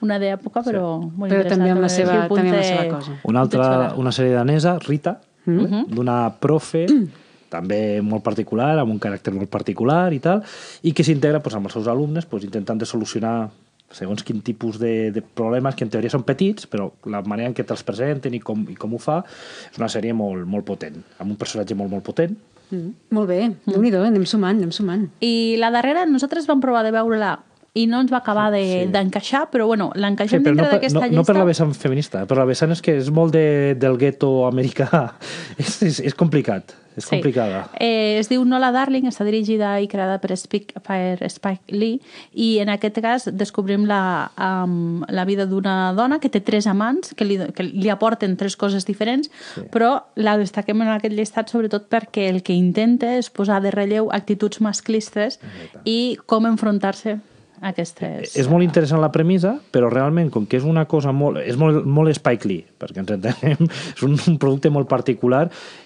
Una 0.00 0.16
d'època, 0.18 0.62
però 0.64 0.84
molt 1.00 1.28
Però 1.28 1.42
interessant. 1.42 1.58
també 1.60 1.70
amb 1.74 1.80
la 1.82 1.88
Així, 1.90 1.96
seva- 2.04 2.28
també 2.28 2.40
amb 2.48 2.56
la 2.56 2.62
seva 2.64 2.84
cosa. 2.94 3.16
Una 3.28 3.40
altra, 3.40 3.66
una 4.00 4.10
sèrie 4.12 4.32
danesa, 4.34 4.78
Rita, 4.86 5.20
Mm. 5.46 5.60
mm 5.64 5.84
d'una 5.94 6.16
profe, 6.40 6.86
també 7.50 8.00
molt 8.02 8.22
particular, 8.22 8.78
amb 8.78 8.92
un 8.92 9.00
caràcter 9.00 9.32
molt 9.34 9.48
particular 9.50 10.12
i 10.14 10.20
tal, 10.20 10.42
i 10.82 10.92
que 10.92 11.02
s'integra 11.04 11.40
pues, 11.42 11.54
amb 11.56 11.66
els 11.66 11.72
seus 11.74 11.88
alumnes 11.88 12.24
pues, 12.26 12.44
intentant 12.44 12.78
de 12.78 12.86
solucionar 12.86 13.50
segons 13.90 14.22
quin 14.26 14.40
tipus 14.46 14.78
de, 14.78 15.10
de 15.14 15.22
problemes 15.22 15.74
que 15.74 15.84
en 15.86 15.90
teoria 15.90 16.12
són 16.12 16.24
petits, 16.26 16.68
però 16.70 16.90
la 17.10 17.22
manera 17.26 17.50
en 17.50 17.56
què 17.56 17.66
te'ls 17.66 17.82
presenten 17.86 18.36
i 18.36 18.40
com, 18.42 18.62
i 18.70 18.78
com 18.78 18.94
ho 18.94 19.02
fa 19.02 19.20
és 19.24 19.80
una 19.80 19.90
sèrie 19.90 20.14
molt, 20.16 20.46
molt 20.46 20.66
potent, 20.68 21.00
amb 21.18 21.34
un 21.34 21.38
personatge 21.40 21.76
molt, 21.78 21.90
molt 21.92 22.06
potent. 22.06 22.36
Mm. 22.70 22.94
Molt 23.16 23.30
bé, 23.32 23.40
mm. 23.48 23.70
déu-n'hi-do, 23.72 24.04
anem 24.06 24.26
sumant, 24.30 24.58
anem 24.58 24.70
sumant. 24.74 25.08
I 25.26 25.58
la 25.58 25.72
darrera, 25.74 26.06
nosaltres 26.06 26.46
vam 26.50 26.62
provar 26.62 26.84
de 26.86 26.94
veure-la 26.94 27.34
i 27.74 27.86
no 27.86 28.00
ens 28.02 28.10
va 28.10 28.18
acabar 28.18 28.50
de- 28.50 28.88
d'encaixar, 28.90 29.44
però 29.52 29.66
bueno, 29.66 29.92
l'encaixem 29.94 30.42
però 30.42 30.50
dintre 30.56 30.66
no, 30.66 30.72
d'aquesta 30.72 30.98
no, 30.98 31.06
llista. 31.06 31.16
no 31.20 31.24
per 31.24 31.36
la 31.36 31.44
vessant 31.44 31.74
feminista, 31.74 32.26
per 32.26 32.36
la 32.38 32.44
vessant 32.48 32.72
és 32.74 32.82
que 32.82 32.96
és 32.98 33.10
molt 33.14 33.32
de, 33.32 33.74
del 33.78 33.96
gueto 33.98 34.46
americà. 34.48 35.14
és, 35.60 35.82
és, 35.86 36.00
és 36.10 36.14
complicat, 36.18 36.74
és 36.96 37.04
Sí. 37.06 37.14
complicada. 37.14 37.68
Eh, 37.78 38.18
es 38.18 38.28
diu 38.28 38.42
Nola 38.44 38.72
Darling, 38.74 39.06
està 39.06 39.22
dirigida 39.24 39.76
i 39.80 39.86
creada 39.88 40.18
per 40.20 40.34
Spike, 40.36 40.80
per 40.82 41.22
Spike 41.30 41.70
Lee 41.72 42.00
i 42.34 42.58
en 42.58 42.68
aquest 42.68 42.98
cas 43.00 43.28
descobrim 43.32 43.86
la, 43.86 44.32
um, 44.36 45.04
la 45.08 45.24
vida 45.24 45.46
d'una 45.46 45.94
dona 45.94 46.18
que 46.18 46.28
té 46.28 46.40
tres 46.42 46.66
amants 46.66 47.14
que 47.16 47.24
li, 47.24 47.38
que 47.54 47.62
li 47.62 47.88
aporten 47.88 48.36
tres 48.36 48.56
coses 48.58 48.84
diferents 48.84 49.30
sí. 49.54 49.62
però 49.70 49.94
la 50.16 50.36
destaquem 50.36 50.82
en 50.82 50.88
aquest 50.98 51.14
llistat 51.14 51.48
sobretot 51.48 51.86
perquè 51.88 52.26
el 52.28 52.42
que 52.42 52.52
intenta 52.52 53.14
és 53.16 53.30
posar 53.30 53.62
de 53.62 53.70
relleu 53.70 54.10
actituds 54.12 54.60
masclistes 54.60 55.38
i 55.84 56.18
com 56.26 56.44
enfrontar-se 56.50 57.20
a 57.60 57.70
aquestes... 57.74 58.34
És 58.40 58.46
molt 58.48 58.64
interessant 58.64 59.02
la 59.02 59.10
premissa, 59.12 59.54
però 59.70 59.90
realment, 59.92 60.30
com 60.32 60.46
que 60.48 60.56
és 60.56 60.64
una 60.64 60.86
cosa 60.88 61.12
molt... 61.12 61.38
És 61.44 61.58
molt, 61.60 61.84
molt 61.84 62.08
Spike 62.16 62.48
Lee, 62.48 62.64
perquè 62.80 63.02
ens 63.02 63.12
entenem, 63.12 63.66
és 63.96 64.02
un, 64.06 64.14
un 64.32 64.38
producte 64.40 64.70
molt 64.72 64.88
particular 64.88 65.42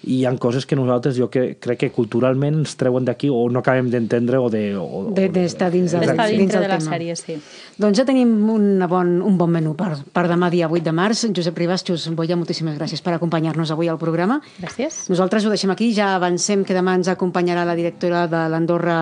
i 0.07 0.21
hi 0.21 0.25
ha 0.29 0.33
coses 0.39 0.67
que 0.71 0.79
nosaltres 0.79 1.19
jo 1.19 1.27
que, 1.33 1.57
crec 1.59 1.81
que 1.83 1.91
culturalment 1.95 2.61
ens 2.63 2.77
treuen 2.79 3.05
d'aquí 3.09 3.31
o 3.33 3.43
no 3.51 3.59
acabem 3.65 3.91
d'entendre 3.91 4.39
o 4.39 4.47
de... 4.53 4.63
O, 4.79 5.05
De- 5.17 5.29
d'estar 5.35 5.73
dins 5.75 5.91
del- 5.93 6.07
Està 6.15 6.29
dins 6.31 6.53
del 6.55 6.63
de 6.63 6.71
la 6.71 6.81
sèrie, 6.81 7.17
sí. 7.19 7.39
Doncs 7.81 7.99
ja 7.99 8.07
tenim 8.07 8.31
una 8.55 8.87
bon, 8.87 9.17
un 9.27 9.35
bon 9.41 9.51
menú 9.51 9.75
per, 9.75 9.97
per 10.15 10.27
demà 10.31 10.51
dia 10.55 10.69
8 10.71 10.85
de 10.87 10.95
març. 10.95 11.25
Josep 11.35 11.59
Ribas, 11.59 11.83
Xus 11.83 12.07
Boia, 12.15 12.37
moltíssimes 12.39 12.79
gràcies 12.79 13.03
per 13.03 13.17
acompanyar-nos 13.17 13.73
avui 13.75 13.91
al 13.91 13.99
programa. 13.99 14.39
Gràcies. 14.63 15.09
Nosaltres 15.11 15.45
ho 15.49 15.51
deixem 15.51 15.73
aquí, 15.75 15.91
ja 15.97 16.13
avancem 16.15 16.63
que 16.63 16.77
demà 16.77 16.95
ens 17.01 17.11
acompanyarà 17.11 17.65
la 17.67 17.75
directora 17.75 18.29
de 18.31 18.45
l'Andorra 18.53 18.99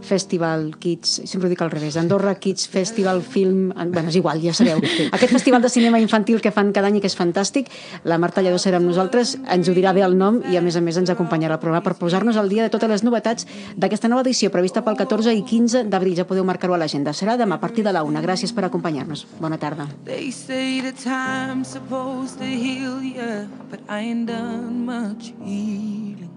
Festival 0.00 0.74
Kids, 0.80 1.22
sempre 1.24 1.48
ho 1.48 1.52
dic 1.52 1.62
al 1.62 1.70
revés, 1.70 1.96
Andorra 2.00 2.34
Kids 2.40 2.68
Festival 2.68 3.22
Film, 3.22 3.70
bueno, 3.74 4.08
és 4.08 4.16
igual, 4.16 4.40
ja 4.42 4.54
sabeu. 4.56 4.80
Aquest 5.12 5.32
festival 5.32 5.62
de 5.62 5.70
cinema 5.72 6.00
infantil 6.00 6.40
que 6.40 6.52
fan 6.54 6.72
cada 6.72 6.90
any 6.90 6.98
i 6.98 7.04
que 7.04 7.10
és 7.10 7.16
fantàstic, 7.18 7.70
la 8.04 8.18
Marta 8.18 8.42
Lledó 8.42 8.58
serà 8.58 8.80
amb 8.80 8.88
nosaltres, 8.90 9.36
ens 9.50 9.68
ho 9.68 9.76
dirà 9.76 9.94
bé 9.96 10.04
el 10.06 10.16
nom 10.18 10.40
i 10.50 10.58
a 10.58 10.62
més 10.64 10.76
a 10.76 10.82
més 10.84 10.98
ens 11.00 11.12
acompanyarà 11.12 11.58
al 11.58 11.62
programa 11.62 11.84
per 11.84 11.96
posar-nos 12.00 12.36
al 12.40 12.50
dia 12.52 12.66
de 12.66 12.72
totes 12.72 12.90
les 12.90 13.04
novetats 13.06 13.46
d'aquesta 13.76 14.10
nova 14.10 14.24
edició 14.26 14.50
prevista 14.54 14.84
pel 14.84 14.98
14 14.98 15.34
i 15.34 15.44
15 15.46 15.84
d'abril, 15.92 16.16
ja 16.18 16.28
podeu 16.28 16.44
marcar-ho 16.44 16.74
a 16.76 16.80
l'agenda. 16.80 17.14
Serà 17.14 17.38
demà 17.40 17.58
a 17.58 17.62
partir 17.62 17.84
de 17.84 17.92
la 17.92 18.02
una. 18.04 18.22
Gràcies 18.24 18.52
per 18.54 18.66
acompanyar-nos. 18.66 19.26
Bona 19.40 19.58
tarda. 19.58 19.88
They 20.04 20.30
say 20.30 20.80
that 20.80 20.98
time's 21.02 21.68
supposed 21.68 22.38
to 22.38 22.44
heal 22.44 23.02
ya, 23.02 23.46
but 23.70 23.80
I 23.88 24.10
ain't 24.10 24.26
done 24.26 24.84
much 24.84 25.32
healing. 25.44 26.30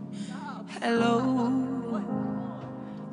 Hello, 0.82 1.50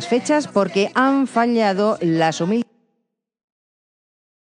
más 0.00 0.08
fechas 0.08 0.48
porque 0.48 0.90
han 0.94 1.26
fallado 1.26 1.98
las 2.00 2.40
humildes 2.40 2.69